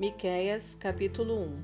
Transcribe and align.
Miqueias, 0.00 0.74
capítulo 0.74 1.34
1 1.42 1.62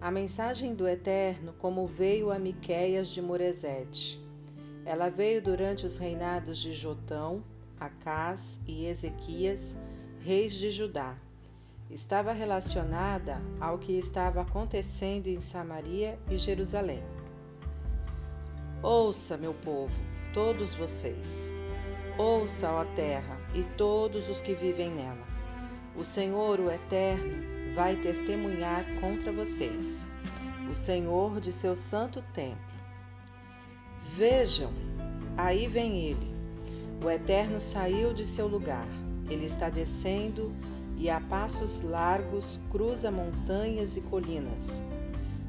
A 0.00 0.08
mensagem 0.08 0.72
do 0.72 0.86
Eterno 0.86 1.52
como 1.58 1.84
veio 1.84 2.30
a 2.30 2.38
Miqueias 2.38 3.08
de 3.08 3.20
Morezete. 3.20 4.24
Ela 4.84 5.08
veio 5.08 5.42
durante 5.42 5.84
os 5.84 5.96
reinados 5.96 6.60
de 6.60 6.72
Jotão, 6.72 7.42
Acás 7.80 8.60
e 8.68 8.86
Ezequias, 8.86 9.76
reis 10.20 10.52
de 10.52 10.70
Judá. 10.70 11.16
Estava 11.90 12.30
relacionada 12.30 13.42
ao 13.60 13.78
que 13.78 13.98
estava 13.98 14.42
acontecendo 14.42 15.26
em 15.26 15.40
Samaria 15.40 16.16
e 16.30 16.38
Jerusalém. 16.38 17.02
Ouça, 18.80 19.36
meu 19.36 19.54
povo, 19.54 20.00
todos 20.32 20.72
vocês. 20.72 21.52
Ouça, 22.16 22.70
ó 22.70 22.84
terra, 22.94 23.40
e 23.52 23.64
todos 23.76 24.28
os 24.28 24.40
que 24.40 24.54
vivem 24.54 24.92
nela. 24.92 25.33
O 25.96 26.02
Senhor, 26.02 26.58
o 26.58 26.68
Eterno, 26.68 27.44
vai 27.72 27.94
testemunhar 27.94 28.84
contra 29.00 29.30
vocês, 29.30 30.08
o 30.68 30.74
Senhor 30.74 31.40
de 31.40 31.52
seu 31.52 31.76
santo 31.76 32.20
templo. 32.34 32.58
Vejam, 34.16 34.72
aí 35.36 35.68
vem 35.68 36.00
ele. 36.00 36.34
O 37.00 37.08
Eterno 37.08 37.60
saiu 37.60 38.12
de 38.12 38.26
seu 38.26 38.48
lugar. 38.48 38.88
Ele 39.30 39.46
está 39.46 39.70
descendo 39.70 40.52
e 40.96 41.08
a 41.08 41.20
passos 41.20 41.82
largos 41.82 42.60
cruza 42.70 43.10
montanhas 43.10 43.96
e 43.96 44.00
colinas. 44.00 44.82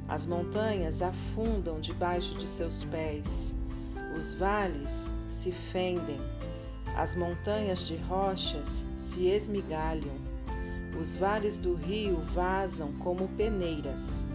As 0.07 0.27
montanhas 0.27 1.01
afundam 1.01 1.79
debaixo 1.79 2.35
de 2.37 2.47
seus 2.47 2.83
pés, 2.83 3.55
os 4.15 4.35
vales 4.35 5.11
se 5.27 5.51
fendem, 5.51 6.19
as 6.95 7.15
montanhas 7.15 7.87
de 7.87 7.95
rochas 7.95 8.85
se 8.95 9.25
esmigalham 9.27 10.24
os 10.99 11.15
vales 11.15 11.59
do 11.59 11.75
rio 11.75 12.17
vazam 12.33 12.93
como 12.93 13.27
peneiras. 13.29 14.27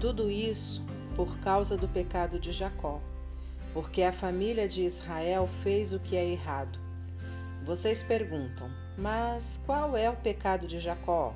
Tudo 0.00 0.30
isso 0.30 0.84
por 1.14 1.38
causa 1.38 1.76
do 1.76 1.86
pecado 1.86 2.38
de 2.40 2.52
Jacó, 2.52 3.00
porque 3.72 4.02
a 4.02 4.12
família 4.12 4.66
de 4.66 4.82
Israel 4.82 5.48
fez 5.62 5.92
o 5.92 6.00
que 6.00 6.16
é 6.16 6.26
errado. 6.26 6.78
Vocês 7.64 8.02
perguntam, 8.02 8.68
mas 8.96 9.60
qual 9.64 9.96
é 9.96 10.08
o 10.10 10.16
pecado 10.16 10.66
de 10.66 10.80
Jacó? 10.80 11.34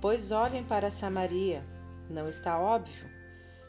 Pois 0.00 0.30
olhem 0.30 0.64
para 0.64 0.90
Samaria, 0.90 1.64
não 2.08 2.28
está 2.28 2.58
óbvio? 2.58 3.06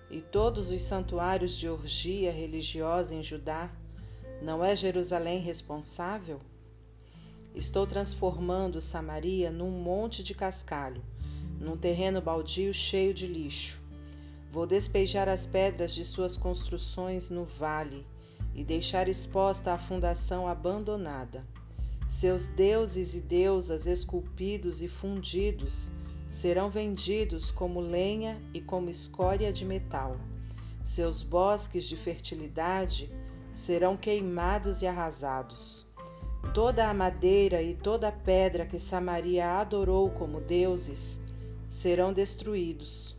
E 0.10 0.22
todos 0.22 0.72
os 0.72 0.82
santuários 0.82 1.54
de 1.54 1.68
orgia 1.68 2.32
religiosa 2.32 3.14
em 3.14 3.24
Judá, 3.24 3.70
não 4.42 4.64
é 4.64 4.76
Jerusalém 4.76 5.40
responsável? 5.40 6.40
Estou 7.58 7.88
transformando 7.88 8.80
Samaria 8.80 9.50
num 9.50 9.72
monte 9.72 10.24
de 10.24 10.36
cascalho, 10.36 11.04
num 11.60 11.76
terreno 11.76 12.22
baldio 12.22 12.72
cheio 12.72 13.16
de 13.16 13.26
lixo. 13.26 13.82
Vou 14.52 14.68
despejar 14.68 15.28
as 15.28 15.48
pedras 15.48 15.92
de 15.92 16.06
suas 16.06 16.38
construções 16.38 17.32
no 17.32 17.46
vale 17.46 18.06
e 18.54 18.64
deixar 18.64 19.10
exposta 19.10 19.74
a 19.74 19.78
fundação 19.80 20.48
abandonada. 20.48 21.44
Seus 22.08 22.46
deuses 22.46 23.16
e 23.16 23.22
deusas 23.22 23.88
esculpidos 23.88 24.84
e 24.84 24.88
fundidos 24.88 25.90
serão 26.30 26.70
vendidos 26.70 27.50
como 27.50 27.80
lenha 27.80 28.40
e 28.54 28.62
como 28.62 28.88
escória 28.88 29.52
de 29.52 29.66
metal. 29.66 30.16
Seus 30.86 31.24
bosques 31.24 31.86
de 31.86 31.98
fertilidade 31.98 33.12
serão 33.52 33.98
queimados 33.98 34.84
e 34.84 34.86
arrasados. 34.86 35.87
Toda 36.54 36.90
a 36.90 36.94
madeira 36.94 37.62
e 37.62 37.76
toda 37.76 38.08
a 38.08 38.12
pedra 38.12 38.66
que 38.66 38.80
Samaria 38.80 39.60
adorou 39.60 40.10
como 40.10 40.42
deuses 40.42 41.22
serão 41.70 42.12
destruídos. 42.12 43.16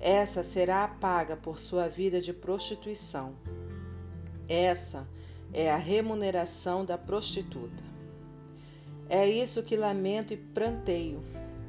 Essa 0.00 0.42
será 0.42 0.84
a 0.84 0.88
paga 0.88 1.36
por 1.36 1.60
sua 1.60 1.88
vida 1.88 2.20
de 2.20 2.32
prostituição. 2.32 3.34
Essa 4.48 5.06
é 5.52 5.70
a 5.70 5.76
remuneração 5.76 6.84
da 6.84 6.98
prostituta. 6.98 7.84
É 9.08 9.28
isso 9.28 9.62
que 9.62 9.76
lamento 9.76 10.34
e 10.34 10.36
pranteio. 10.36 11.22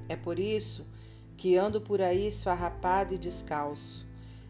É 0.10 0.16
por 0.16 0.40
isso 0.40 0.88
que 1.38 1.56
ando 1.56 1.80
por 1.80 2.02
aí 2.02 2.28
esfarrapado 2.28 3.14
e 3.14 3.18
descalço. 3.18 4.08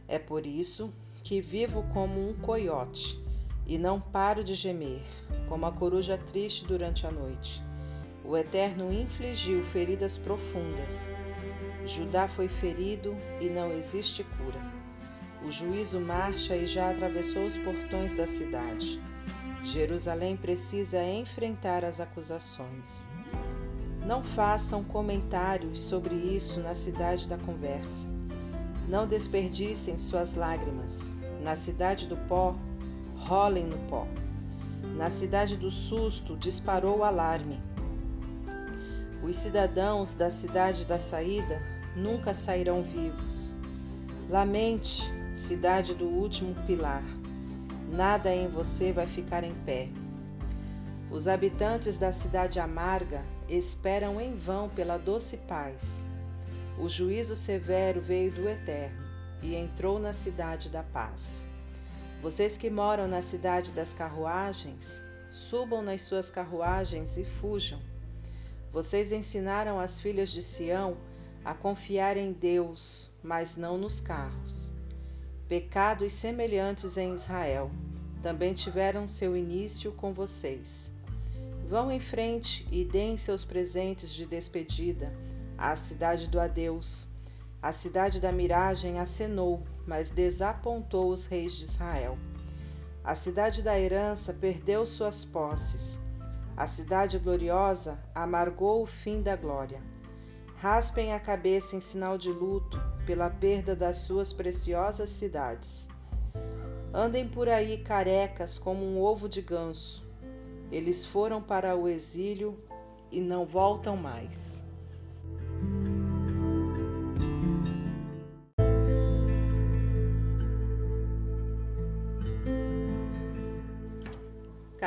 É 0.07 0.17
por 0.17 0.45
isso 0.45 0.93
que 1.23 1.41
vivo 1.41 1.83
como 1.93 2.29
um 2.29 2.33
coiote 2.33 3.24
e 3.67 3.77
não 3.77 3.99
paro 3.99 4.43
de 4.43 4.53
gemer, 4.55 5.01
como 5.47 5.65
a 5.65 5.71
coruja 5.71 6.17
triste 6.17 6.65
durante 6.65 7.05
a 7.07 7.11
noite. 7.11 7.63
O 8.23 8.35
Eterno 8.35 8.91
infligiu 8.91 9.63
feridas 9.65 10.17
profundas. 10.17 11.09
Judá 11.85 12.27
foi 12.27 12.47
ferido 12.47 13.15
e 13.39 13.47
não 13.47 13.71
existe 13.71 14.23
cura. 14.23 14.59
O 15.45 15.51
juízo 15.51 15.99
marcha 15.99 16.55
e 16.55 16.65
já 16.65 16.89
atravessou 16.89 17.45
os 17.45 17.55
portões 17.57 18.15
da 18.15 18.25
cidade. 18.25 18.99
Jerusalém 19.63 20.35
precisa 20.35 21.03
enfrentar 21.03 21.85
as 21.85 21.99
acusações. 21.99 23.07
Não 24.05 24.23
façam 24.23 24.83
comentários 24.83 25.79
sobre 25.81 26.15
isso 26.15 26.59
na 26.59 26.75
cidade 26.75 27.27
da 27.27 27.37
conversa. 27.37 28.07
Não 28.87 29.07
desperdicem 29.07 29.97
suas 29.97 30.35
lágrimas. 30.35 30.99
Na 31.41 31.55
cidade 31.55 32.07
do 32.07 32.15
pó, 32.15 32.55
rolem 33.25 33.65
no 33.65 33.77
pó. 33.89 34.07
Na 34.95 35.09
cidade 35.09 35.57
do 35.57 35.71
susto 35.71 36.37
disparou 36.37 36.99
o 36.99 37.03
alarme. 37.03 37.59
Os 39.23 39.35
cidadãos 39.35 40.13
da 40.13 40.29
cidade 40.29 40.85
da 40.85 40.99
saída 40.99 41.59
nunca 41.95 42.35
sairão 42.35 42.83
vivos. 42.83 43.55
Lamente, 44.29 45.03
cidade 45.33 45.95
do 45.95 46.05
último 46.05 46.53
pilar. 46.67 47.03
Nada 47.91 48.33
em 48.33 48.47
você 48.47 48.91
vai 48.91 49.07
ficar 49.07 49.43
em 49.43 49.55
pé. 49.65 49.89
Os 51.09 51.27
habitantes 51.27 51.97
da 51.97 52.11
cidade 52.11 52.59
amarga 52.59 53.23
esperam 53.49 54.21
em 54.21 54.35
vão 54.35 54.69
pela 54.69 54.97
doce 54.97 55.37
paz. 55.37 56.05
O 56.77 56.87
juízo 56.87 57.35
severo 57.35 58.01
veio 58.01 58.31
do 58.31 58.47
Eterno 58.47 59.03
e 59.41 59.55
entrou 59.55 59.97
na 59.97 60.13
cidade 60.13 60.69
da 60.69 60.83
paz. 60.83 61.47
Vocês 62.21 62.57
que 62.57 62.69
moram 62.69 63.07
na 63.07 63.21
cidade 63.21 63.71
das 63.71 63.93
carruagens, 63.93 65.03
subam 65.29 65.81
nas 65.81 66.01
suas 66.01 66.29
carruagens 66.29 67.17
e 67.17 67.25
fujam. 67.25 67.79
Vocês 68.71 69.11
ensinaram 69.11 69.79
as 69.79 69.99
filhas 69.99 70.29
de 70.29 70.41
Sião 70.41 70.97
a 71.43 71.53
confiar 71.53 72.17
em 72.17 72.31
Deus, 72.31 73.09
mas 73.21 73.55
não 73.55 73.77
nos 73.77 74.01
carros. 74.01 74.71
Pecados 75.47 76.11
semelhantes 76.13 76.97
em 76.97 77.13
Israel 77.13 77.69
também 78.23 78.53
tiveram 78.55 79.07
seu 79.07 79.37
início 79.37 79.91
com 79.91 80.11
vocês. 80.11 80.91
Vão 81.69 81.91
em 81.91 81.99
frente 81.99 82.67
e 82.71 82.83
deem 82.83 83.17
seus 83.17 83.45
presentes 83.45 84.11
de 84.11 84.25
despedida 84.25 85.13
à 85.57 85.75
cidade 85.75 86.27
do 86.27 86.39
adeus. 86.39 87.07
A 87.61 87.71
cidade 87.71 88.19
da 88.19 88.31
miragem 88.31 88.99
acenou 88.99 89.63
mas 89.85 90.09
desapontou 90.09 91.11
os 91.11 91.25
reis 91.25 91.53
de 91.53 91.65
Israel. 91.65 92.17
A 93.03 93.13
cidade 93.13 93.61
da 93.61 93.79
herança 93.79 94.33
perdeu 94.33 94.85
suas 94.85 95.23
posses. 95.23 95.99
A 96.57 96.65
cidade 96.67 97.19
gloriosa 97.19 97.99
amargou 98.15 98.81
o 98.81 98.85
fim 98.87 99.21
da 99.21 99.35
glória. 99.35 99.81
Raspem 100.57 101.13
a 101.13 101.19
cabeça 101.19 101.75
em 101.75 101.79
sinal 101.79 102.17
de 102.17 102.31
luto 102.31 102.81
pela 103.05 103.29
perda 103.29 103.75
das 103.75 103.97
suas 103.97 104.33
preciosas 104.33 105.09
cidades. 105.09 105.87
Andem 106.93 107.27
por 107.27 107.49
aí 107.49 107.77
carecas 107.77 108.57
como 108.57 108.83
um 108.83 109.01
ovo 109.01 109.27
de 109.27 109.41
ganso. 109.41 110.09
Eles 110.71 111.05
foram 111.05 111.41
para 111.41 111.75
o 111.75 111.87
exílio 111.87 112.57
e 113.11 113.21
não 113.21 113.45
voltam 113.45 113.95
mais. 113.95 114.63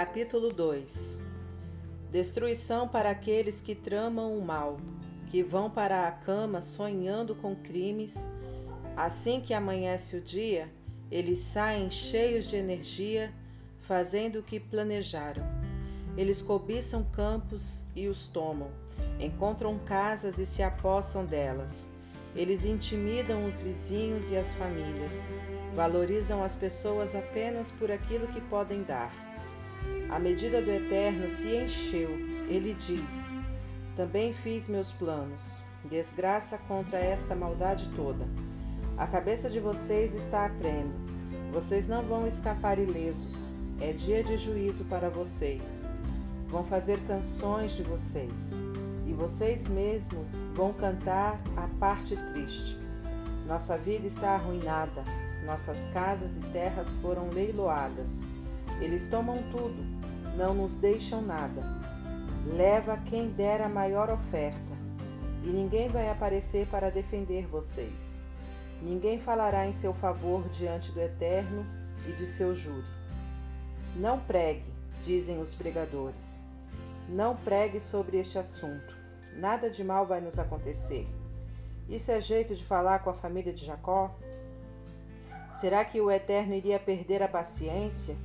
Capítulo 0.08 0.50
2 0.50 1.20
Destruição 2.10 2.88
para 2.88 3.10
aqueles 3.10 3.60
que 3.60 3.74
tramam 3.74 4.38
o 4.38 4.42
mal, 4.42 4.78
que 5.26 5.42
vão 5.42 5.68
para 5.68 6.08
a 6.08 6.10
cama 6.10 6.62
sonhando 6.62 7.34
com 7.34 7.54
crimes. 7.54 8.26
Assim 8.96 9.38
que 9.38 9.52
amanhece 9.52 10.16
o 10.16 10.20
dia, 10.22 10.72
eles 11.10 11.40
saem 11.40 11.90
cheios 11.90 12.48
de 12.48 12.56
energia, 12.56 13.34
fazendo 13.82 14.38
o 14.38 14.42
que 14.42 14.58
planejaram. 14.58 15.44
Eles 16.16 16.40
cobiçam 16.40 17.04
campos 17.04 17.84
e 17.94 18.08
os 18.08 18.26
tomam, 18.26 18.70
encontram 19.20 19.78
casas 19.80 20.38
e 20.38 20.46
se 20.46 20.62
apossam 20.62 21.26
delas. 21.26 21.90
Eles 22.34 22.64
intimidam 22.64 23.44
os 23.44 23.60
vizinhos 23.60 24.30
e 24.30 24.38
as 24.38 24.54
famílias, 24.54 25.28
valorizam 25.76 26.42
as 26.42 26.56
pessoas 26.56 27.14
apenas 27.14 27.70
por 27.70 27.90
aquilo 27.92 28.26
que 28.28 28.40
podem 28.40 28.82
dar 28.82 29.27
a 30.08 30.18
medida 30.18 30.62
do 30.62 30.70
Eterno 30.70 31.28
se 31.28 31.54
encheu. 31.54 32.10
Ele 32.48 32.74
diz: 32.74 33.34
Também 33.96 34.32
fiz 34.32 34.68
meus 34.68 34.92
planos, 34.92 35.62
desgraça 35.84 36.58
contra 36.66 36.98
esta 36.98 37.34
maldade 37.34 37.90
toda. 37.94 38.26
A 38.96 39.06
cabeça 39.06 39.48
de 39.48 39.60
vocês 39.60 40.14
está 40.14 40.46
a 40.46 40.48
prêmio. 40.48 40.94
Vocês 41.52 41.86
não 41.86 42.02
vão 42.02 42.26
escapar 42.26 42.78
ilesos. 42.78 43.52
É 43.80 43.92
dia 43.92 44.24
de 44.24 44.36
juízo 44.36 44.84
para 44.86 45.08
vocês. 45.08 45.84
Vão 46.48 46.64
fazer 46.64 46.98
canções 47.06 47.72
de 47.72 47.82
vocês. 47.82 48.62
E 49.06 49.12
vocês 49.12 49.68
mesmos 49.68 50.42
vão 50.54 50.72
cantar 50.72 51.40
a 51.56 51.68
parte 51.78 52.16
triste. 52.32 52.78
Nossa 53.46 53.78
vida 53.78 54.06
está 54.06 54.30
arruinada. 54.30 55.04
Nossas 55.46 55.86
casas 55.92 56.36
e 56.36 56.40
terras 56.52 56.88
foram 57.00 57.30
leiloadas. 57.30 58.26
Eles 58.80 59.08
tomam 59.08 59.36
tudo, 59.50 59.84
não 60.36 60.54
nos 60.54 60.76
deixam 60.76 61.20
nada. 61.20 61.62
Leva 62.46 62.96
quem 62.98 63.28
der 63.30 63.60
a 63.60 63.68
maior 63.68 64.08
oferta, 64.08 64.72
e 65.44 65.48
ninguém 65.48 65.88
vai 65.88 66.08
aparecer 66.08 66.66
para 66.68 66.90
defender 66.90 67.46
vocês. 67.46 68.20
Ninguém 68.80 69.18
falará 69.18 69.66
em 69.66 69.72
seu 69.72 69.92
favor 69.92 70.48
diante 70.48 70.92
do 70.92 71.00
Eterno 71.00 71.66
e 72.08 72.12
de 72.12 72.24
seu 72.24 72.54
júri. 72.54 72.86
Não 73.96 74.20
pregue, 74.20 74.72
dizem 75.02 75.40
os 75.40 75.54
pregadores. 75.54 76.44
Não 77.08 77.34
pregue 77.34 77.80
sobre 77.80 78.18
este 78.18 78.38
assunto. 78.38 78.96
Nada 79.36 79.68
de 79.68 79.82
mal 79.82 80.06
vai 80.06 80.20
nos 80.20 80.38
acontecer. 80.38 81.08
Isso 81.88 82.12
é 82.12 82.20
jeito 82.20 82.54
de 82.54 82.64
falar 82.64 83.00
com 83.00 83.10
a 83.10 83.14
família 83.14 83.52
de 83.52 83.64
Jacó? 83.64 84.14
Será 85.50 85.84
que 85.84 86.00
o 86.00 86.10
Eterno 86.10 86.54
iria 86.54 86.78
perder 86.78 87.22
a 87.22 87.28
paciência? 87.28 88.16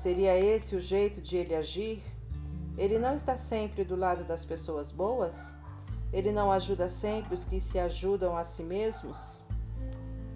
Seria 0.00 0.34
esse 0.34 0.74
o 0.74 0.80
jeito 0.80 1.20
de 1.20 1.36
ele 1.36 1.54
agir? 1.54 2.02
Ele 2.78 2.98
não 2.98 3.14
está 3.14 3.36
sempre 3.36 3.84
do 3.84 3.94
lado 3.94 4.24
das 4.24 4.46
pessoas 4.46 4.90
boas? 4.90 5.52
Ele 6.10 6.32
não 6.32 6.50
ajuda 6.50 6.88
sempre 6.88 7.34
os 7.34 7.44
que 7.44 7.60
se 7.60 7.78
ajudam 7.78 8.34
a 8.34 8.42
si 8.42 8.62
mesmos? 8.62 9.42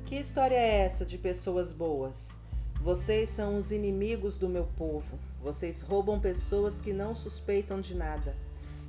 Que 0.04 0.16
história 0.16 0.54
é 0.54 0.84
essa 0.84 1.06
de 1.06 1.16
pessoas 1.16 1.72
boas? 1.72 2.36
Vocês 2.82 3.30
são 3.30 3.56
os 3.56 3.72
inimigos 3.72 4.36
do 4.36 4.50
meu 4.50 4.66
povo. 4.76 5.18
Vocês 5.42 5.80
roubam 5.80 6.20
pessoas 6.20 6.78
que 6.78 6.92
não 6.92 7.14
suspeitam 7.14 7.80
de 7.80 7.94
nada 7.94 8.36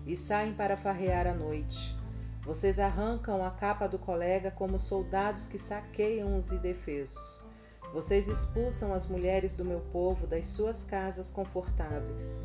e 0.06 0.14
saem 0.14 0.54
para 0.54 0.76
farrear 0.76 1.26
à 1.26 1.34
noite. 1.34 1.96
Vocês 2.44 2.80
arrancam 2.80 3.46
a 3.46 3.52
capa 3.52 3.88
do 3.88 3.98
colega 3.98 4.52
como 4.52 4.78
soldados 4.78 5.48
que 5.48 5.58
saqueiam 5.58 6.36
os 6.36 6.52
indefesos. 6.52 7.45
Vocês 7.96 8.28
expulsam 8.28 8.94
as 8.94 9.08
mulheres 9.08 9.56
do 9.56 9.64
meu 9.64 9.80
povo 9.94 10.28
das 10.28 10.48
suas 10.48 10.84
casas 10.84 11.32
confortáveis. 11.32 12.38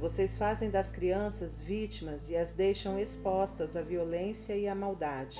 Vocês 0.00 0.36
fazem 0.36 0.68
das 0.68 0.90
crianças 0.90 1.62
vítimas 1.62 2.28
e 2.28 2.36
as 2.36 2.54
deixam 2.54 2.98
expostas 2.98 3.76
à 3.76 3.82
violência 3.82 4.56
e 4.56 4.66
à 4.66 4.74
maldade. 4.74 5.38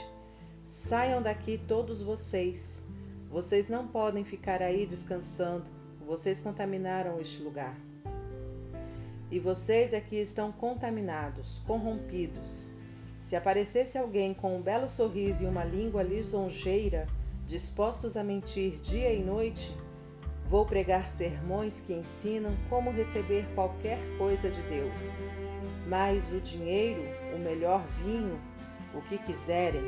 Saiam 0.64 1.20
daqui 1.20 1.58
todos 1.66 2.00
vocês. 2.00 2.84
Vocês 3.28 3.68
não 3.68 3.88
podem 3.88 4.24
ficar 4.24 4.62
aí 4.62 4.86
descansando. 4.86 5.68
Vocês 6.06 6.38
contaminaram 6.38 7.20
este 7.20 7.42
lugar. 7.42 7.76
E 9.32 9.40
vocês 9.40 9.92
aqui 9.92 10.20
estão 10.20 10.52
contaminados, 10.52 11.58
corrompidos. 11.66 12.68
Se 13.20 13.34
aparecesse 13.34 13.98
alguém 13.98 14.32
com 14.32 14.56
um 14.56 14.62
belo 14.62 14.88
sorriso 14.88 15.42
e 15.42 15.48
uma 15.48 15.64
língua 15.64 16.04
lisonjeira, 16.04 17.08
dispostos 17.46 18.16
a 18.16 18.24
mentir 18.24 18.80
dia 18.80 19.12
e 19.12 19.22
noite, 19.22 19.72
vou 20.48 20.66
pregar 20.66 21.08
sermões 21.08 21.80
que 21.80 21.92
ensinam 21.92 22.54
como 22.68 22.90
receber 22.90 23.46
qualquer 23.54 23.98
coisa 24.18 24.50
de 24.50 24.60
Deus. 24.62 25.12
Mas 25.86 26.32
o 26.32 26.40
dinheiro, 26.40 27.02
o 27.34 27.38
melhor 27.38 27.86
vinho, 28.04 28.40
o 28.92 29.00
que 29.02 29.16
quiserem, 29.18 29.82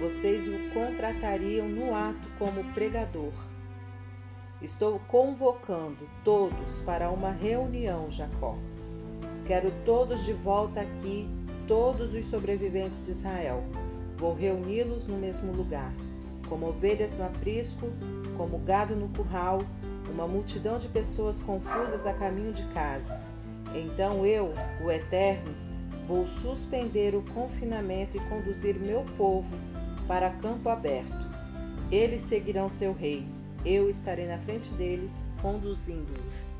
vocês 0.00 0.48
o 0.48 0.74
contratariam 0.74 1.68
no 1.68 1.94
ato 1.94 2.28
como 2.38 2.64
pregador. 2.74 3.32
Estou 4.60 4.98
convocando 5.06 6.08
todos 6.24 6.80
para 6.80 7.10
uma 7.10 7.30
reunião, 7.30 8.10
Jacó. 8.10 8.56
Quero 9.46 9.70
todos 9.84 10.24
de 10.24 10.32
volta 10.32 10.80
aqui 10.80 11.28
todos 11.68 12.14
os 12.14 12.26
sobreviventes 12.26 13.04
de 13.04 13.12
Israel. 13.12 13.62
Vou 14.16 14.34
reuni-los 14.34 15.06
no 15.06 15.16
mesmo 15.16 15.52
lugar, 15.52 15.92
como 16.48 16.68
ovelhas 16.68 17.16
no 17.16 17.24
aprisco, 17.24 17.86
como 18.36 18.58
gado 18.58 18.94
no 18.94 19.08
curral, 19.08 19.62
uma 20.10 20.26
multidão 20.26 20.78
de 20.78 20.88
pessoas 20.88 21.38
confusas 21.38 22.06
a 22.06 22.12
caminho 22.12 22.52
de 22.52 22.64
casa. 22.66 23.20
Então 23.74 24.24
eu, 24.24 24.52
o 24.84 24.90
Eterno, 24.90 25.54
vou 26.06 26.24
suspender 26.24 27.14
o 27.14 27.22
confinamento 27.34 28.16
e 28.16 28.20
conduzir 28.28 28.76
meu 28.76 29.04
povo 29.16 29.56
para 30.06 30.30
campo 30.30 30.68
aberto. 30.68 31.26
Eles 31.90 32.22
seguirão 32.22 32.68
seu 32.68 32.92
rei. 32.92 33.26
Eu 33.64 33.90
estarei 33.90 34.26
na 34.26 34.38
frente 34.38 34.72
deles, 34.74 35.28
conduzindo-os. 35.42 36.54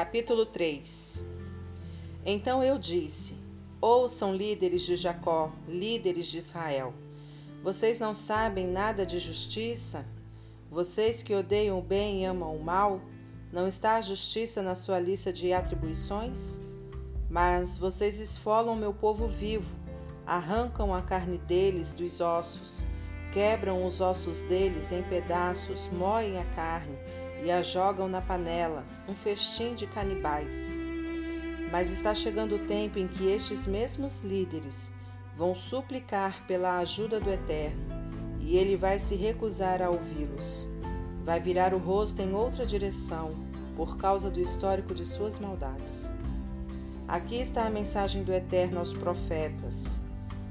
Capítulo 0.00 0.46
3 0.46 1.22
Então 2.24 2.62
eu 2.62 2.78
disse: 2.78 3.36
Ouçam, 3.82 4.34
líderes 4.34 4.80
de 4.80 4.96
Jacó, 4.96 5.52
líderes 5.68 6.28
de 6.28 6.38
Israel. 6.38 6.94
Vocês 7.62 8.00
não 8.00 8.14
sabem 8.14 8.66
nada 8.66 9.04
de 9.04 9.18
justiça? 9.18 10.06
Vocês 10.70 11.22
que 11.22 11.34
odeiam 11.34 11.78
o 11.78 11.82
bem 11.82 12.22
e 12.22 12.24
amam 12.24 12.56
o 12.56 12.64
mal? 12.64 13.02
Não 13.52 13.68
está 13.68 13.96
a 13.96 14.00
justiça 14.00 14.62
na 14.62 14.74
sua 14.74 14.98
lista 14.98 15.30
de 15.30 15.52
atribuições? 15.52 16.58
Mas 17.28 17.76
vocês 17.76 18.18
esfolam 18.18 18.74
meu 18.76 18.94
povo 18.94 19.28
vivo, 19.28 19.68
arrancam 20.26 20.94
a 20.94 21.02
carne 21.02 21.36
deles 21.36 21.92
dos 21.92 22.22
ossos, 22.22 22.86
quebram 23.34 23.84
os 23.84 24.00
ossos 24.00 24.40
deles 24.44 24.92
em 24.92 25.02
pedaços, 25.02 25.90
moem 25.92 26.38
a 26.38 26.44
carne 26.54 26.96
e 27.44 27.50
a 27.50 27.60
jogam 27.60 28.08
na 28.08 28.22
panela, 28.22 28.82
um 29.10 29.14
festim 29.14 29.74
de 29.74 29.88
canibais. 29.88 30.78
Mas 31.72 31.90
está 31.90 32.14
chegando 32.14 32.54
o 32.54 32.66
tempo 32.66 32.98
em 32.98 33.08
que 33.08 33.26
estes 33.26 33.66
mesmos 33.66 34.20
líderes 34.20 34.92
vão 35.36 35.54
suplicar 35.54 36.46
pela 36.46 36.78
ajuda 36.78 37.18
do 37.18 37.28
Eterno, 37.28 37.82
e 38.38 38.56
ele 38.56 38.76
vai 38.76 38.98
se 39.00 39.16
recusar 39.16 39.82
a 39.82 39.90
ouvi-los. 39.90 40.68
Vai 41.24 41.40
virar 41.40 41.74
o 41.74 41.78
rosto 41.78 42.22
em 42.22 42.32
outra 42.32 42.64
direção, 42.64 43.32
por 43.76 43.96
causa 43.96 44.30
do 44.30 44.40
histórico 44.40 44.94
de 44.94 45.04
suas 45.04 45.38
maldades. 45.38 46.12
Aqui 47.08 47.40
está 47.40 47.66
a 47.66 47.70
mensagem 47.70 48.22
do 48.22 48.32
Eterno 48.32 48.78
aos 48.78 48.92
profetas, 48.92 50.00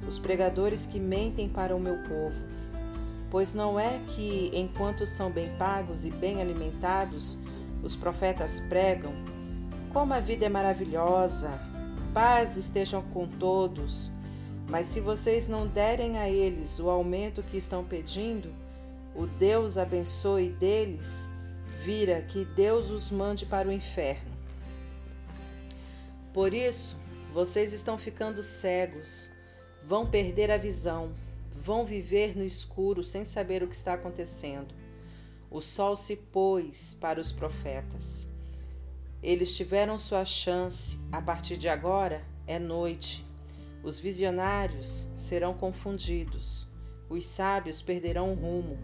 os 0.07 0.19
pregadores 0.19 0.85
que 0.85 0.99
mentem 0.99 1.47
para 1.47 1.75
o 1.75 1.79
meu 1.79 1.95
povo 2.03 2.59
Pois 3.29 3.53
não 3.53 3.79
é 3.79 3.99
que, 4.07 4.49
enquanto 4.53 5.05
são 5.05 5.29
bem 5.31 5.49
pagos 5.57 6.03
e 6.03 6.09
bem 6.09 6.41
alimentados, 6.41 7.37
os 7.83 7.95
profetas 7.95 8.59
pregam: 8.61 9.13
Como 9.93 10.13
a 10.13 10.19
vida 10.19 10.45
é 10.45 10.49
maravilhosa, 10.49 11.59
paz 12.13 12.57
estejam 12.57 13.01
com 13.01 13.27
todos. 13.27 14.11
Mas 14.67 14.85
se 14.87 14.99
vocês 14.99 15.47
não 15.47 15.65
derem 15.65 16.19
a 16.19 16.29
eles 16.29 16.79
o 16.79 16.89
aumento 16.89 17.41
que 17.41 17.57
estão 17.57 17.83
pedindo, 17.83 18.53
o 19.15 19.25
Deus 19.25 19.77
abençoe 19.77 20.49
deles, 20.49 21.27
vira 21.83 22.21
que 22.21 22.45
Deus 22.45 22.91
os 22.91 23.09
mande 23.09 23.47
para 23.47 23.67
o 23.67 23.71
inferno. 23.71 24.29
Por 26.31 26.53
isso, 26.53 26.95
vocês 27.33 27.73
estão 27.73 27.97
ficando 27.97 28.43
cegos, 28.43 29.31
vão 29.87 30.05
perder 30.05 30.51
a 30.51 30.57
visão 30.57 31.11
vão 31.61 31.85
viver 31.85 32.37
no 32.37 32.43
escuro 32.43 33.03
sem 33.03 33.25
saber 33.25 33.61
o 33.61 33.67
que 33.67 33.75
está 33.75 33.93
acontecendo. 33.93 34.73
O 35.51 35.61
sol 35.61 35.95
se 35.95 36.15
pôs 36.15 36.93
para 36.93 37.19
os 37.19 37.31
profetas. 37.31 38.27
Eles 39.21 39.55
tiveram 39.55 39.97
sua 39.97 40.23
chance, 40.23 40.99
a 41.11 41.21
partir 41.21 41.57
de 41.57 41.67
agora 41.67 42.23
é 42.45 42.59
noite. 42.59 43.25
Os 43.83 43.97
visionários 43.97 45.07
serão 45.17 45.53
confundidos, 45.53 46.67
os 47.09 47.25
sábios 47.25 47.81
perderão 47.81 48.31
o 48.31 48.35
rumo. 48.35 48.77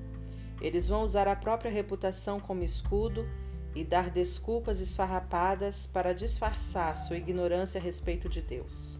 Eles 0.59 0.87
vão 0.87 1.03
usar 1.03 1.27
a 1.27 1.35
própria 1.35 1.69
reputação 1.69 2.39
como 2.39 2.63
escudo 2.63 3.27
e 3.75 3.83
dar 3.83 4.09
desculpas 4.09 4.79
esfarrapadas 4.79 5.85
para 5.85 6.13
disfarçar 6.13 6.97
sua 6.97 7.17
ignorância 7.17 7.79
a 7.79 7.83
respeito 7.83 8.27
de 8.27 8.41
Deus. 8.41 8.97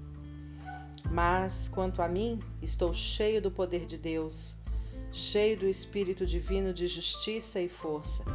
Mas, 1.10 1.68
quanto 1.68 2.02
a 2.02 2.08
mim, 2.08 2.40
estou 2.62 2.94
cheio 2.94 3.42
do 3.42 3.50
poder 3.50 3.86
de 3.86 3.98
Deus, 3.98 4.58
cheio 5.16 5.58
do 5.58 5.66
Espírito 5.66 6.26
Divino 6.26 6.74
de 6.74 6.88
justiça 6.88 7.62
e 7.62 7.70
força, 7.70 8.26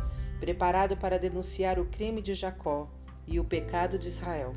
preparado 0.41 0.97
para 0.97 1.19
denunciar 1.19 1.79
o 1.79 1.85
crime 1.85 2.23
de 2.23 2.33
Jacó 2.33 2.89
e 3.27 3.39
o 3.39 3.45
pecado 3.45 3.99
de 3.99 4.09
Israel. 4.09 4.57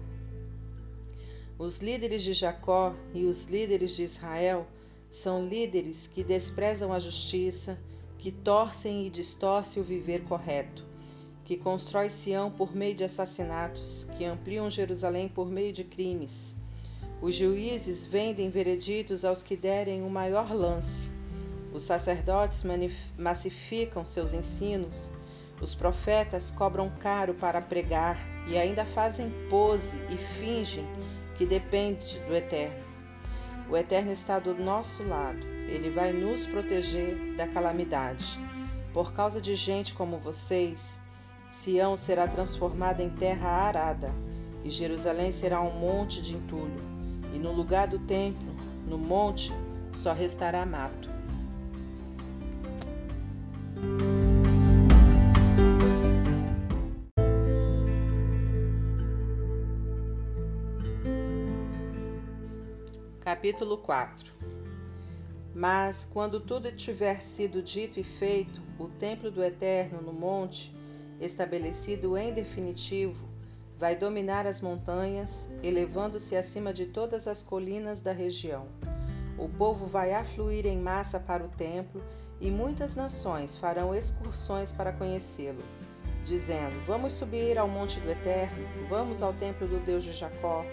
Os 1.59 1.79
líderes 1.79 2.23
de 2.23 2.31
Jacó 2.31 2.95
e 3.13 3.25
os 3.25 3.47
líderes 3.47 3.91
de 3.91 4.03
Israel 4.03 4.65
são 5.11 5.45
líderes 5.45 6.07
que 6.07 6.23
desprezam 6.23 6.93
a 6.93 6.99
justiça, 6.99 7.77
que 8.17 8.31
torcem 8.31 9.05
e 9.05 9.09
distorcem 9.09 9.83
o 9.83 9.85
viver 9.85 10.23
correto, 10.23 10.85
que 11.43 11.57
constrói 11.57 12.09
Sião 12.09 12.49
por 12.49 12.73
meio 12.73 12.95
de 12.95 13.03
assassinatos, 13.03 14.07
que 14.17 14.23
ampliam 14.23 14.71
Jerusalém 14.71 15.27
por 15.27 15.49
meio 15.49 15.73
de 15.73 15.83
crimes. 15.83 16.55
Os 17.21 17.35
juízes 17.35 18.05
vendem 18.05 18.49
vereditos 18.49 19.25
aos 19.25 19.43
que 19.43 19.57
derem 19.57 20.03
o 20.03 20.09
maior 20.09 20.53
lance. 20.53 21.12
Os 21.73 21.83
sacerdotes 21.83 22.63
massificam 23.17 24.05
seus 24.05 24.31
ensinos. 24.31 25.09
Os 25.59 25.73
profetas 25.73 26.51
cobram 26.51 26.91
caro 26.99 27.33
para 27.33 27.59
pregar 27.61 28.17
e 28.47 28.57
ainda 28.57 28.85
fazem 28.85 29.31
pose 29.49 29.97
e 30.09 30.17
fingem 30.17 30.87
que 31.35 31.45
depende 31.45 32.19
do 32.27 32.35
Eterno. 32.35 32.83
O 33.69 33.75
Eterno 33.75 34.11
está 34.11 34.37
do 34.37 34.53
nosso 34.53 35.03
lado. 35.03 35.43
Ele 35.67 35.89
vai 35.89 36.13
nos 36.13 36.45
proteger 36.45 37.35
da 37.35 37.47
calamidade. 37.47 38.39
Por 38.93 39.13
causa 39.13 39.41
de 39.41 39.55
gente 39.55 39.95
como 39.95 40.19
vocês, 40.19 40.99
Sião 41.49 41.97
será 41.97 42.27
transformada 42.27 43.01
em 43.01 43.09
terra 43.09 43.47
arada, 43.47 44.13
e 44.63 44.69
Jerusalém 44.69 45.31
será 45.31 45.61
um 45.61 45.79
monte 45.79 46.21
de 46.21 46.35
entulho, 46.35 46.81
e 47.33 47.39
no 47.39 47.51
lugar 47.51 47.87
do 47.87 47.99
templo, 47.99 48.53
no 48.87 48.97
monte, 48.97 49.51
só 49.91 50.13
restará 50.13 50.65
mato. 50.65 51.12
Capítulo 63.43 63.77
4 63.77 64.31
Mas, 65.53 66.05
quando 66.05 66.39
tudo 66.39 66.71
tiver 66.71 67.21
sido 67.21 67.61
dito 67.61 67.99
e 67.99 68.03
feito, 68.03 68.61
o 68.79 68.87
templo 68.87 69.29
do 69.29 69.43
Eterno 69.43 70.01
no 70.01 70.13
monte, 70.13 70.73
estabelecido 71.19 72.17
em 72.17 72.33
definitivo, 72.33 73.27
vai 73.77 73.97
dominar 73.97 74.47
as 74.47 74.61
montanhas, 74.61 75.49
elevando-se 75.61 76.37
acima 76.37 76.71
de 76.71 76.85
todas 76.85 77.27
as 77.27 77.43
colinas 77.43 77.99
da 77.99 78.13
região. 78.13 78.65
O 79.37 79.49
povo 79.49 79.87
vai 79.87 80.13
afluir 80.13 80.65
em 80.65 80.79
massa 80.79 81.19
para 81.19 81.43
o 81.43 81.49
templo 81.49 82.01
e 82.39 82.49
muitas 82.49 82.95
nações 82.95 83.57
farão 83.57 83.93
excursões 83.93 84.71
para 84.71 84.93
conhecê-lo, 84.93 85.65
dizendo: 86.23 86.81
Vamos 86.87 87.11
subir 87.11 87.57
ao 87.57 87.67
monte 87.67 87.99
do 87.99 88.09
Eterno, 88.09 88.65
vamos 88.87 89.21
ao 89.21 89.33
templo 89.33 89.67
do 89.67 89.81
Deus 89.81 90.05
de 90.05 90.13
Jacó 90.13 90.63